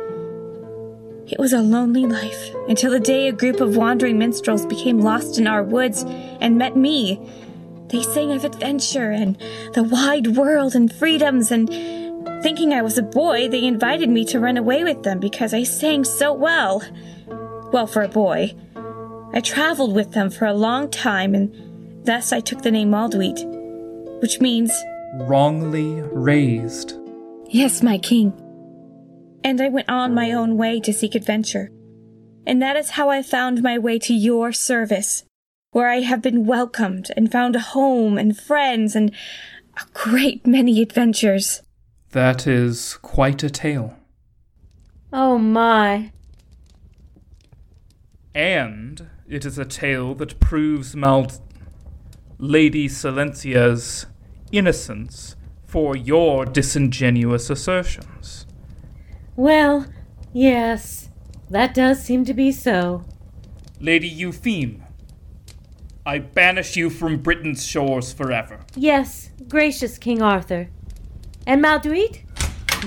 It 1.27 1.39
was 1.39 1.53
a 1.53 1.61
lonely 1.61 2.05
life 2.05 2.53
until 2.67 2.91
the 2.91 2.99
day 2.99 3.27
a 3.27 3.31
group 3.31 3.61
of 3.61 3.77
wandering 3.77 4.17
minstrels 4.17 4.65
became 4.65 4.99
lost 4.99 5.37
in 5.37 5.47
our 5.47 5.63
woods 5.63 6.03
and 6.41 6.57
met 6.57 6.75
me. 6.75 7.21
They 7.87 8.03
sang 8.03 8.31
of 8.31 8.43
adventure 8.43 9.11
and 9.11 9.37
the 9.73 9.83
wide 9.83 10.35
world 10.35 10.75
and 10.75 10.91
freedoms, 10.91 11.51
and 11.51 11.69
thinking 12.43 12.73
I 12.73 12.81
was 12.81 12.97
a 12.97 13.03
boy, 13.03 13.47
they 13.47 13.63
invited 13.63 14.09
me 14.09 14.25
to 14.25 14.39
run 14.39 14.57
away 14.57 14.83
with 14.83 15.03
them 15.03 15.19
because 15.19 15.53
I 15.53 15.63
sang 15.63 16.03
so 16.03 16.33
well. 16.33 16.83
Well, 17.71 17.87
for 17.87 18.01
a 18.01 18.07
boy. 18.09 18.55
I 19.33 19.41
traveled 19.41 19.93
with 19.93 20.13
them 20.13 20.29
for 20.29 20.45
a 20.45 20.53
long 20.53 20.89
time, 20.89 21.35
and 21.35 22.05
thus 22.05 22.33
I 22.33 22.39
took 22.39 22.63
the 22.63 22.71
name 22.71 22.89
Malduit, 22.89 23.39
which 24.21 24.41
means 24.41 24.71
Wrongly 25.13 26.01
raised. 26.01 26.93
Yes, 27.47 27.81
my 27.81 27.97
king. 27.97 28.33
And 29.43 29.59
I 29.59 29.69
went 29.69 29.89
on 29.89 30.13
my 30.13 30.31
own 30.31 30.57
way 30.57 30.79
to 30.81 30.93
seek 30.93 31.15
adventure. 31.15 31.71
And 32.45 32.61
that 32.61 32.75
is 32.75 32.91
how 32.91 33.09
I 33.09 33.21
found 33.23 33.63
my 33.63 33.77
way 33.77 33.97
to 33.99 34.13
your 34.13 34.51
service, 34.51 35.23
where 35.71 35.89
I 35.89 36.01
have 36.01 36.21
been 36.21 36.45
welcomed 36.45 37.09
and 37.15 37.31
found 37.31 37.55
a 37.55 37.59
home 37.59 38.17
and 38.17 38.37
friends 38.37 38.95
and 38.95 39.11
a 39.77 39.85
great 39.93 40.45
many 40.45 40.81
adventures. 40.81 41.61
That 42.11 42.45
is 42.47 42.97
quite 43.01 43.43
a 43.43 43.49
tale. 43.49 43.95
Oh 45.11 45.37
my. 45.37 46.11
And 48.39 49.09
it 49.27 49.43
is 49.45 49.57
a 49.57 49.65
tale 49.65 50.15
that 50.15 50.39
proves 50.39 50.95
Lady 52.37 52.87
Silencia's 52.87 54.05
innocence 54.49 55.35
for 55.67 55.93
your 55.93 56.45
disingenuous 56.45 57.49
assertions. 57.49 58.45
Well, 59.35 59.87
yes. 60.31 61.09
That 61.49 61.73
does 61.73 62.01
seem 62.01 62.23
to 62.23 62.33
be 62.33 62.53
so. 62.53 63.03
Lady 63.81 64.09
Eupheme, 64.09 64.83
I 66.05 66.19
banish 66.19 66.77
you 66.77 66.89
from 66.89 67.17
Britain's 67.17 67.65
shores 67.65 68.13
forever. 68.13 68.61
Yes, 68.73 69.31
gracious 69.49 69.97
King 69.97 70.21
Arthur. 70.21 70.69
And 71.45 71.61
Malduit, 71.61 72.21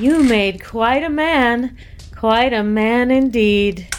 you 0.00 0.24
made 0.24 0.64
quite 0.64 1.02
a 1.02 1.10
man. 1.10 1.76
Quite 2.16 2.54
a 2.54 2.62
man 2.62 3.10
indeed. 3.10 3.94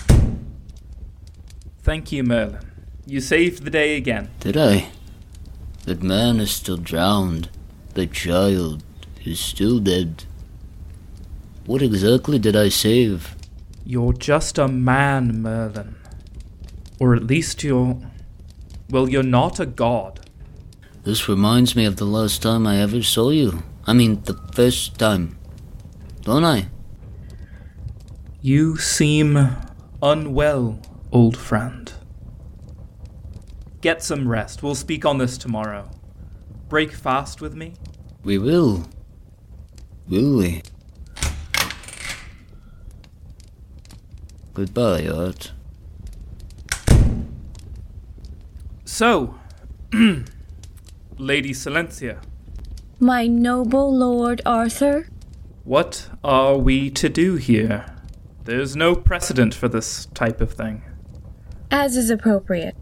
Thank 1.83 2.13
you, 2.13 2.23
Merlin. 2.23 2.63
You 3.05 3.19
saved 3.19 3.63
the 3.63 3.69
day 3.69 3.97
again. 3.97 4.29
Did 4.39 4.55
I? 4.55 4.87
That 5.83 6.01
man 6.01 6.39
is 6.39 6.51
still 6.51 6.77
drowned. 6.77 7.49
The 7.93 8.07
child 8.07 8.83
is 9.25 9.37
still 9.37 9.79
dead. 9.79 10.23
What 11.65 11.81
exactly 11.81 12.39
did 12.39 12.55
I 12.55 12.69
save? 12.69 13.35
You're 13.85 14.13
just 14.13 14.57
a 14.57 14.69
man, 14.69 15.41
Merlin. 15.41 15.95
Or 16.99 17.15
at 17.15 17.27
least 17.27 17.63
you're. 17.63 17.99
Well, 18.89 19.09
you're 19.09 19.21
not 19.21 19.59
a 19.59 19.65
god. 19.65 20.21
This 21.03 21.27
reminds 21.27 21.75
me 21.75 21.83
of 21.83 21.97
the 21.97 22.05
last 22.05 22.41
time 22.41 22.65
I 22.65 22.77
ever 22.77 23.03
saw 23.03 23.29
you. 23.29 23.61
I 23.85 23.91
mean, 23.91 24.21
the 24.23 24.35
first 24.53 24.97
time. 24.97 25.37
Don't 26.21 26.45
I? 26.45 26.67
You 28.41 28.77
seem 28.77 29.57
unwell, 30.01 30.79
old 31.13 31.37
friend. 31.37 31.93
Get 33.81 34.03
some 34.03 34.27
rest. 34.27 34.63
We'll 34.63 34.75
speak 34.75 35.05
on 35.05 35.17
this 35.19 35.37
tomorrow. 35.37 35.89
Break 36.67 36.91
fast 36.91 37.39
with 37.39 37.53
me? 37.55 37.75
We 38.23 38.37
will. 38.37 38.85
Will 40.07 40.37
we? 40.37 40.63
Goodbye, 44.53 45.07
Art. 45.07 45.51
So, 48.85 49.35
Lady 51.17 51.51
Silencia, 51.53 52.19
My 52.99 53.27
noble 53.27 53.95
Lord 53.95 54.41
Arthur? 54.45 55.07
what 55.63 56.09
are 56.23 56.57
we 56.57 56.89
to 56.91 57.07
do 57.09 57.35
here? 57.35 57.85
There's 58.43 58.75
no 58.75 58.95
precedent 58.95 59.53
for 59.53 59.67
this 59.69 60.05
type 60.07 60.41
of 60.41 60.53
thing. 60.53 60.83
As 61.75 61.97
is 61.97 62.11
appropriate. 62.11 62.75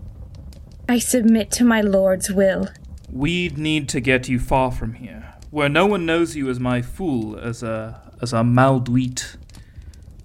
I 0.90 1.00
submit 1.00 1.50
to 1.52 1.64
my 1.64 1.80
lord's 1.80 2.30
will. 2.30 2.68
We'd 3.10 3.58
need 3.58 3.88
to 3.88 4.02
get 4.02 4.28
you 4.28 4.38
far 4.38 4.70
from 4.70 4.96
here, 4.96 5.36
where 5.50 5.70
no 5.70 5.86
one 5.86 6.06
knows 6.06 6.36
you 6.36 6.50
as 6.50 6.60
my 6.60 6.82
fool, 6.82 7.40
as 7.40 7.64
a 7.64 8.02
as 8.22 8.34
a 8.34 8.44
Malduit. 8.44 9.38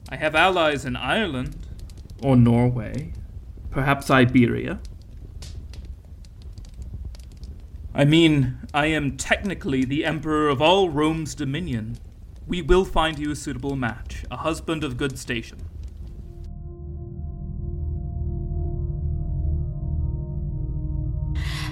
I 0.08 0.16
have 0.16 0.34
allies 0.34 0.84
in 0.84 0.96
Ireland, 0.96 1.56
or 2.20 2.34
Norway, 2.34 3.12
perhaps 3.70 4.10
Iberia. 4.10 4.80
I 7.94 8.04
mean, 8.04 8.58
I 8.74 8.86
am 8.86 9.16
technically 9.16 9.84
the 9.84 10.04
emperor 10.04 10.48
of 10.48 10.60
all 10.60 10.90
Rome's 10.90 11.36
dominion. 11.36 11.98
We 12.48 12.62
will 12.62 12.84
find 12.84 13.16
you 13.16 13.30
a 13.30 13.36
suitable 13.36 13.76
match, 13.76 14.24
a 14.28 14.38
husband 14.38 14.82
of 14.82 14.96
good 14.96 15.20
station. 15.20 15.65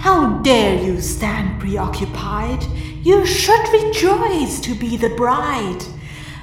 How 0.05 0.37
dare 0.43 0.79
you 0.83 1.01
stand 1.01 1.59
preoccupied? 1.59 2.63
You 3.01 3.25
should 3.25 3.67
rejoice 3.73 4.59
to 4.59 4.75
be 4.75 4.97
the 4.97 5.09
bride. 5.09 5.83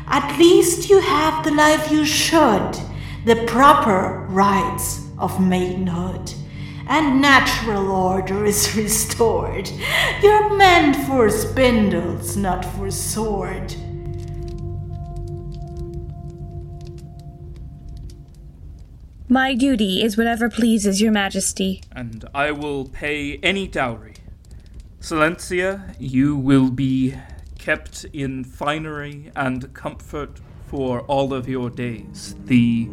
At 0.08 0.36
least 0.36 0.90
you 0.90 0.98
have 0.98 1.44
the 1.44 1.52
life 1.52 1.88
you 1.88 2.04
should, 2.04 2.76
the 3.24 3.44
proper 3.46 4.26
rights 4.28 5.06
of 5.16 5.38
maidenhood. 5.38 6.34
And 6.88 7.22
natural 7.22 7.88
order 7.88 8.44
is 8.44 8.74
restored. 8.76 9.70
You're 10.20 10.56
meant 10.56 10.96
for 11.06 11.30
spindles, 11.30 12.36
not 12.36 12.64
for 12.64 12.90
sword. 12.90 13.76
My 19.32 19.54
duty 19.54 20.02
is 20.02 20.18
whatever 20.18 20.50
pleases 20.50 21.00
your 21.00 21.10
majesty. 21.10 21.80
and 21.90 22.22
I 22.34 22.50
will 22.50 22.84
pay 22.84 23.38
any 23.38 23.66
dowry. 23.66 24.16
Silencia, 25.00 25.94
you 25.98 26.36
will 26.36 26.70
be 26.70 27.14
kept 27.58 28.04
in 28.12 28.44
finery 28.44 29.32
and 29.34 29.72
comfort 29.72 30.38
for 30.66 31.00
all 31.12 31.32
of 31.32 31.48
your 31.48 31.70
days, 31.70 32.34
the 32.44 32.90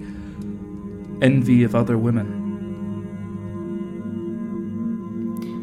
envy 1.21 1.61
of 1.63 1.75
other 1.75 1.97
women. 1.97 2.29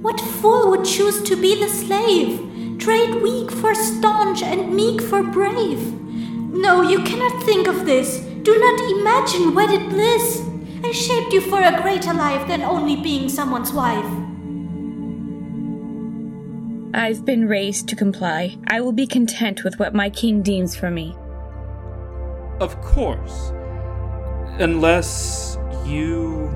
What 0.02 0.20
fool 0.20 0.68
would 0.68 0.84
choose 0.84 1.22
to 1.22 1.40
be 1.40 1.58
the 1.58 1.70
slave? 1.70 2.38
Trade 2.78 3.22
weak 3.22 3.50
for 3.50 3.74
staunch 3.74 4.42
and 4.42 4.74
meek 4.74 5.00
for 5.00 5.22
brave. 5.22 5.80
No, 6.52 6.82
you 6.82 7.02
cannot 7.04 7.42
think 7.44 7.66
of 7.66 7.86
this. 7.86 8.18
Do 8.42 8.54
not 8.58 8.78
imagine 8.98 9.54
wedded 9.54 9.88
bliss. 9.88 10.45
I 10.86 10.92
shaped 10.92 11.32
you 11.32 11.40
for 11.40 11.60
a 11.60 11.82
greater 11.82 12.14
life 12.14 12.46
than 12.46 12.62
only 12.62 12.94
being 12.94 13.28
someone's 13.28 13.72
wife. 13.72 14.06
I've 16.94 17.24
been 17.24 17.48
raised 17.48 17.88
to 17.88 17.96
comply. 17.96 18.56
I 18.68 18.80
will 18.80 18.92
be 18.92 19.04
content 19.08 19.64
with 19.64 19.80
what 19.80 19.96
my 19.96 20.08
king 20.10 20.42
deems 20.42 20.76
for 20.76 20.88
me. 20.92 21.16
Of 22.60 22.80
course. 22.82 23.50
Unless 24.60 25.58
you. 25.84 26.54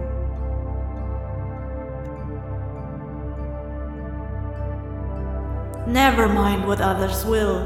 Never 5.88 6.28
mind 6.28 6.68
what 6.68 6.80
others 6.80 7.24
will. 7.24 7.64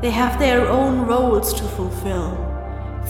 They 0.00 0.10
have 0.10 0.38
their 0.38 0.66
own 0.66 1.06
roles 1.06 1.52
to 1.52 1.64
fulfill. 1.64 2.47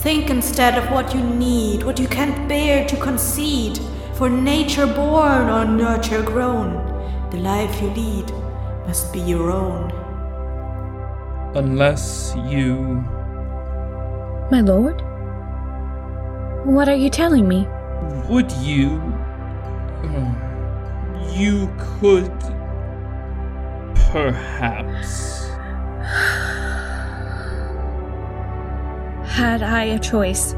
Think 0.01 0.29
instead 0.29 0.77
of 0.77 0.89
what 0.91 1.13
you 1.13 1.21
need, 1.21 1.83
what 1.83 1.99
you 1.99 2.07
can't 2.07 2.47
bear 2.47 2.87
to 2.87 2.95
concede. 2.95 3.79
For 4.13 4.29
nature 4.29 4.87
born 4.87 5.49
or 5.49 5.65
nurture 5.65 6.21
grown, 6.23 6.73
the 7.31 7.37
life 7.37 7.81
you 7.81 7.89
lead 7.89 8.31
must 8.87 9.11
be 9.13 9.19
your 9.19 9.51
own. 9.51 9.91
Unless 11.55 12.33
you. 12.47 12.75
My 14.51 14.61
lord? 14.61 15.01
What 16.65 16.87
are 16.87 16.95
you 16.95 17.09
telling 17.09 17.47
me? 17.47 17.67
Would 18.29 18.51
you. 18.53 19.01
uh, 20.03 20.33
You 21.33 21.69
could. 21.77 22.31
Perhaps. 24.11 25.49
Had 29.39 29.63
I 29.63 29.85
a 29.85 29.99
choice, 29.99 30.53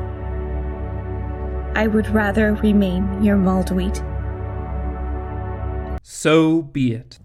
I 1.75 1.85
would 1.85 2.09
rather 2.09 2.55
remain 2.55 3.21
your 3.23 3.37
Malduit. 3.37 4.01
So 6.01 6.63
be 6.63 6.93
it. 6.93 7.19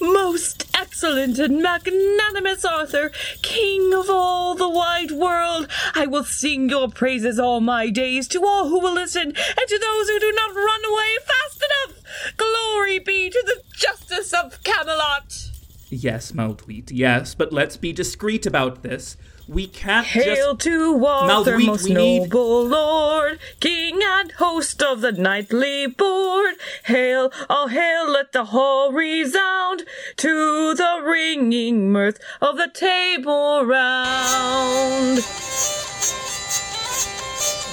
Most 0.00 0.74
excellent 0.74 1.38
and 1.38 1.62
magnanimous 1.62 2.64
Arthur, 2.64 3.10
king 3.42 3.92
of 3.92 4.08
all 4.08 4.54
the 4.54 4.66
wide 4.66 5.10
world, 5.10 5.68
I 5.94 6.06
will 6.06 6.24
sing 6.24 6.70
your 6.70 6.88
praises 6.88 7.38
all 7.38 7.60
my 7.60 7.90
days 7.90 8.26
to 8.28 8.42
all 8.42 8.70
who 8.70 8.80
will 8.80 8.94
listen, 8.94 9.24
and 9.26 9.68
to 9.68 9.78
those 9.78 10.08
who 10.08 10.18
do 10.18 10.32
not 10.32 10.54
run 10.54 10.84
away 10.90 11.16
fast 11.26 11.62
enough. 11.66 12.34
Glory 12.38 12.98
be 12.98 13.28
to 13.28 13.42
the 13.44 13.60
justice 13.74 14.32
of 14.32 14.64
Camelot. 14.64 15.50
Yes, 15.90 16.32
Malduit, 16.32 16.90
yes, 16.90 17.34
but 17.34 17.52
let's 17.52 17.76
be 17.76 17.92
discreet 17.92 18.46
about 18.46 18.82
this. 18.82 19.18
We 19.46 19.66
can't 19.66 20.06
Hail 20.06 20.54
just. 20.54 20.66
to 20.66 21.06
Arthur, 21.06 21.56
Malduit, 21.58 21.66
most 21.66 21.84
we 21.84 21.94
need- 21.94 22.22
noble 22.30 22.66
lord, 22.66 23.38
king 23.60 24.00
and 24.02 24.32
host 24.32 24.82
of 24.82 25.02
the 25.02 25.12
knightly 25.12 25.86
board. 25.86 26.54
Hail, 26.84 27.30
all 27.50 27.68
hail, 27.68 28.10
let 28.10 28.32
the 28.32 28.46
hall 28.46 28.90
resound 28.90 29.84
to 30.16 30.74
the 30.74 31.02
ringing 31.04 31.92
mirth 31.92 32.18
of 32.40 32.56
the 32.56 32.68
table 32.68 33.64
round. 33.66 35.18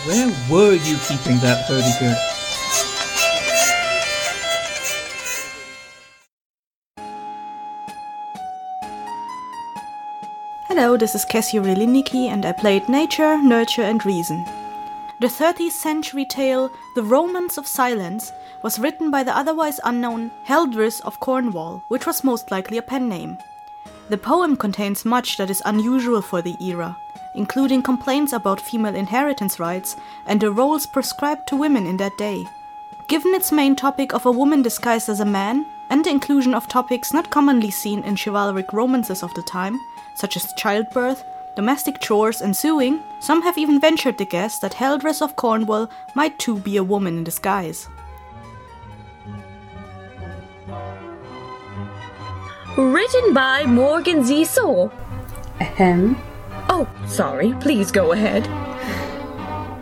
Where 0.06 0.28
were 0.50 0.74
you 0.74 0.98
keeping 1.08 1.40
that 1.40 1.66
hurdy-gurdy? 1.68 2.31
Hello, 10.74 10.96
this 10.96 11.16
is 11.16 11.26
Cassie 11.26 11.58
Reliniki, 11.58 12.28
and 12.28 12.46
I 12.46 12.54
played 12.54 12.88
Nature, 12.88 13.36
Nurture, 13.36 13.82
and 13.82 14.06
Reason. 14.06 14.46
The 15.20 15.28
30th 15.28 15.72
century 15.72 16.24
tale, 16.24 16.72
The 16.96 17.04
Romance 17.04 17.58
of 17.58 17.68
Silence, 17.68 18.32
was 18.64 18.80
written 18.80 19.12
by 19.12 19.24
the 19.24 19.36
otherwise 19.36 19.82
unknown 19.84 20.32
Heldris 20.48 21.02
of 21.02 21.20
Cornwall, 21.20 21.84
which 21.90 22.08
was 22.08 22.24
most 22.24 22.52
likely 22.52 22.78
a 22.78 22.82
pen 22.82 23.10
name. 23.10 23.38
The 24.08 24.18
poem 24.18 24.56
contains 24.56 25.04
much 25.04 25.36
that 25.36 25.50
is 25.50 25.62
unusual 25.66 26.22
for 26.22 26.42
the 26.42 26.56
era, 26.64 26.96
including 27.36 27.84
complaints 27.84 28.32
about 28.32 28.62
female 28.62 28.96
inheritance 28.96 29.60
rights 29.60 29.98
and 30.26 30.40
the 30.40 30.54
roles 30.54 30.86
prescribed 30.86 31.50
to 31.50 31.58
women 31.58 31.86
in 31.86 31.98
that 31.98 32.18
day. 32.18 32.48
Given 33.10 33.36
its 33.36 33.52
main 33.52 33.76
topic 33.76 34.14
of 34.14 34.26
a 34.26 34.32
woman 34.32 34.62
disguised 34.62 35.10
as 35.10 35.20
a 35.20 35.26
man, 35.26 35.66
and 35.90 36.06
the 36.06 36.12
inclusion 36.12 36.54
of 36.54 36.70
topics 36.70 37.12
not 37.12 37.30
commonly 37.30 37.72
seen 37.72 38.04
in 38.06 38.16
chivalric 38.16 38.72
romances 38.72 39.22
of 39.22 39.34
the 39.34 39.42
time, 39.42 39.78
such 40.22 40.38
as 40.38 40.54
childbirth, 40.54 41.26
domestic 41.56 42.00
chores, 42.00 42.42
and 42.42 42.56
sewing, 42.56 43.02
some 43.20 43.42
have 43.42 43.58
even 43.58 43.80
ventured 43.80 44.20
the 44.20 44.26
guess 44.26 44.60
that 44.60 44.74
Heldris 44.74 45.20
of 45.20 45.36
Cornwall 45.36 45.90
might 46.14 46.38
too 46.38 46.60
be 46.60 46.78
a 46.78 46.84
woman 46.84 47.18
in 47.18 47.24
disguise. 47.24 47.90
Written 52.78 53.34
by 53.34 53.66
Morgan 53.66 54.24
Z. 54.24 54.46
Soul. 54.46 54.92
Ahem. 55.60 56.16
Oh, 56.70 56.88
sorry, 57.08 57.54
please 57.60 57.92
go 57.92 58.12
ahead. 58.12 58.48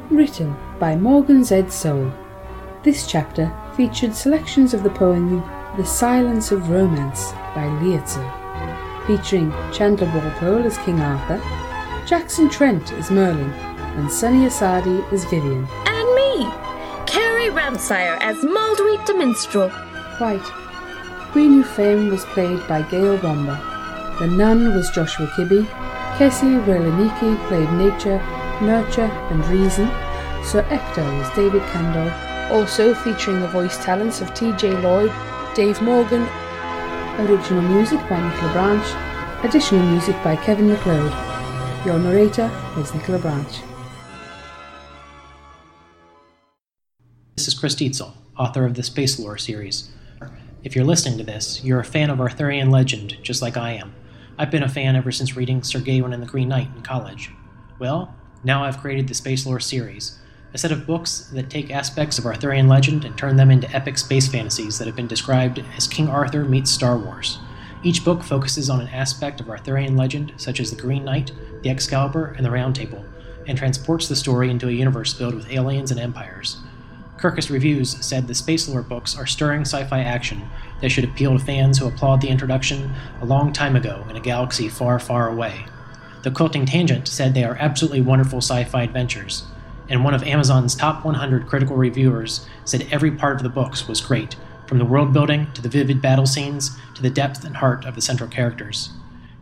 Written 0.10 0.56
by 0.80 0.96
Morgan 0.96 1.44
Z. 1.44 1.70
Soul. 1.70 2.12
This 2.82 3.06
chapter 3.06 3.54
featured 3.76 4.16
selections 4.16 4.74
of 4.74 4.84
the 4.84 4.90
poem 4.90 5.44
The 5.76 5.86
Silence 5.86 6.54
of 6.54 6.70
Romance 6.70 7.34
by 7.54 7.68
Lietzer, 7.84 8.39
featuring 9.10 9.51
Chandler 9.74 10.05
Walpole 10.14 10.68
as 10.68 10.78
King 10.78 10.99
Arthur, 10.99 11.41
Jackson 12.05 12.47
Trent 12.47 12.93
as 12.93 13.10
Merlin, 13.10 13.49
and 13.97 14.12
Sunny 14.12 14.45
Asadi 14.45 15.01
as 15.12 15.26
Vivian. 15.26 15.68
And 15.88 16.07
me, 16.14 16.47
Carrie 17.07 17.49
Ramsire 17.49 18.20
as 18.22 18.36
Malduit 18.43 19.03
the 19.07 19.16
Minstrel. 19.16 19.72
Quite. 20.18 20.45
Queen 21.32 21.64
Fame 21.64 22.10
was 22.12 22.24
played 22.26 22.60
by 22.68 22.84
Gail 22.84 23.18
Bomba. 23.18 23.57
The 24.20 24.28
Nun 24.28 24.76
was 24.76 24.91
Joshua 24.91 25.26
Kibbe. 25.36 25.66
Kessie 26.20 26.64
Releniki 26.66 27.36
played 27.47 27.72
Nature, 27.72 28.22
Nurture, 28.62 29.10
and 29.32 29.43
Reason. 29.47 29.88
Sir 30.43 30.64
Ector 30.70 31.03
was 31.18 31.36
David 31.36 31.64
Kendall, 31.72 32.12
also 32.55 32.93
featuring 32.93 33.41
the 33.41 33.47
voice 33.47 33.84
talents 33.84 34.22
of 34.22 34.36
TJ 34.36 34.84
Lloyd, 34.84 35.12
Dave 35.55 35.82
Morgan, 35.82 36.28
original 37.20 37.62
music 37.62 38.00
by 38.10 38.22
Nicola 38.22 38.52
Branch, 38.54 39.44
additional 39.44 39.86
music 39.88 40.16
by 40.24 40.38
Kevin 40.38 40.70
McLeod. 40.70 41.86
Your 41.86 42.00
narrator 42.00 42.50
is 42.78 42.94
Nicola 42.94 43.20
Branch. 43.20 43.60
This 47.36 47.50
is 47.50 47.54
Chris 47.54 47.76
Dietzel, 47.76 48.14
author 48.38 48.64
of 48.64 48.76
the 48.76 48.84
Space 48.84 49.20
Lore 49.20 49.38
series. 49.38 49.92
If 50.64 50.76
you're 50.76 50.86
listening 50.86 51.18
to 51.18 51.26
this, 51.26 51.62
you're 51.64 51.82
a 51.82 51.86
fan 51.86 52.10
of 52.10 52.22
Arthurian 52.22 52.72
legend, 52.72 53.18
just 53.22 53.42
like 53.42 53.58
I 53.58 53.72
am. 53.72 53.94
I've 54.38 54.52
been 54.52 54.64
a 54.64 54.70
fan 54.70 54.96
ever 54.96 55.12
since 55.12 55.36
reading 55.36 55.62
Sir 55.62 55.80
Gawain 55.80 56.14
and 56.14 56.24
the 56.24 56.28
Green 56.28 56.48
Knight 56.48 56.70
in 56.74 56.82
college. 56.84 57.32
Well, 57.80 58.16
now 58.46 58.64
I've 58.64 58.80
created 58.80 59.10
the 59.10 59.14
Space 59.14 59.46
Lore 59.46 59.60
series, 59.60 60.20
a 60.54 60.58
set 60.58 60.72
of 60.72 60.88
books 60.88 61.30
that 61.34 61.50
take 61.50 61.70
aspects 61.70 62.18
of 62.18 62.26
Arthurian 62.26 62.68
legend 62.68 63.06
and 63.06 63.18
turn 63.18 63.36
them 63.36 63.52
into 63.52 63.70
epic 63.76 63.97
space 63.97 64.28
fantasies 64.28 64.80
that 64.80 64.88
have 64.88 64.95
been 64.95 65.08
described 65.08 65.64
as 65.78 65.88
King 65.88 66.10
Arthur 66.10 66.43
meets 66.43 66.72
Star 66.72 66.97
Wars. 66.97 67.38
Each 67.84 68.04
book 68.04 68.24
focuses 68.24 68.70
on 68.70 68.82
an 68.82 68.88
aspect 68.88 69.39
of 69.39 69.50
Arthurian 69.50 69.95
legend, 69.95 70.34
such 70.38 70.60
as 70.60 70.70
the 70.70 70.82
Green 70.82 71.06
Knight, 71.06 71.32
the 71.62 71.70
Excalibur, 71.70 72.34
and 72.36 72.45
the 72.45 72.52
Round 72.52 72.76
Table, 72.76 73.06
and 73.47 73.58
transports 73.58 74.08
the 74.08 74.16
story 74.16 74.50
into 74.50 74.68
a 74.68 74.72
universe 74.72 75.14
filled 75.14 75.36
with 75.36 75.52
aliens 75.52 75.91
and 75.91 76.00
empires. 76.00 76.58
Kirkus 77.18 77.50
Reviews 77.50 78.04
said 78.06 78.28
the 78.28 78.34
Space 78.34 78.68
Lore 78.68 78.82
books 78.82 79.18
are 79.18 79.28
stirring 79.28 79.62
sci 79.62 79.84
fi 79.86 80.00
action 80.00 80.41
that 80.82 80.89
should 80.89 81.04
appeal 81.04 81.38
to 81.38 81.43
fans 81.43 81.78
who 81.78 81.88
applaud 81.88 82.22
the 82.22 82.30
introduction 82.30 82.93
a 83.22 83.26
long 83.26 83.52
time 83.52 83.76
ago 83.76 84.06
in 84.10 84.16
a 84.16 84.22
galaxy 84.22 84.70
far, 84.70 85.00
far 85.00 85.30
away. 85.30 85.66
The 86.24 86.32
Quilting 86.32 86.66
Tangent 86.66 87.08
said 87.08 87.34
they 87.34 87.43
are 87.43 87.58
absolutely 87.60 88.02
wonderful 88.02 88.39
sci 88.39 88.64
fi 88.66 88.84
adventures, 88.84 89.43
and 89.90 90.04
one 90.04 90.14
of 90.14 90.24
Amazon's 90.24 90.76
top 90.76 91.04
100 91.04 91.48
critical 91.48 91.76
reviewers 91.76 92.48
said 92.64 92.88
every 92.92 93.12
part 93.12 93.38
of 93.38 93.44
the 93.44 93.50
books 93.50 93.88
was 93.88 94.02
great, 94.02 94.36
from 94.68 94.78
the 94.78 94.86
world 94.86 95.12
building 95.12 95.48
to 95.54 95.62
the 95.62 95.70
vivid 95.70 96.02
battle 96.02 96.28
scenes 96.28 96.78
to 96.96 97.02
the 97.02 97.10
depth 97.10 97.44
and 97.44 97.58
heart 97.58 97.86
of 97.86 97.96
the 97.96 98.02
central 98.02 98.30
characters. 98.30 98.92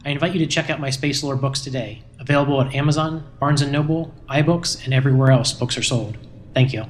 I 0.05 0.11
invite 0.11 0.33
you 0.33 0.39
to 0.39 0.47
check 0.47 0.69
out 0.69 0.79
my 0.79 0.89
Space 0.89 1.21
Lore 1.21 1.35
books 1.35 1.59
today, 1.59 2.01
available 2.17 2.61
at 2.61 2.73
Amazon, 2.73 3.29
Barnes 3.39 3.61
& 3.61 3.69
Noble, 3.69 4.13
iBooks, 4.29 4.85
and 4.85 4.93
everywhere 4.93 5.31
else 5.31 5.51
books 5.51 5.77
are 5.77 5.83
sold. 5.83 6.17
Thank 6.53 6.71
you. 6.71 6.85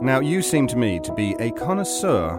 Now, 0.00 0.20
you 0.20 0.40
seem 0.40 0.66
to 0.68 0.76
me 0.76 1.00
to 1.00 1.12
be 1.12 1.34
a 1.40 1.50
connoisseur 1.50 2.38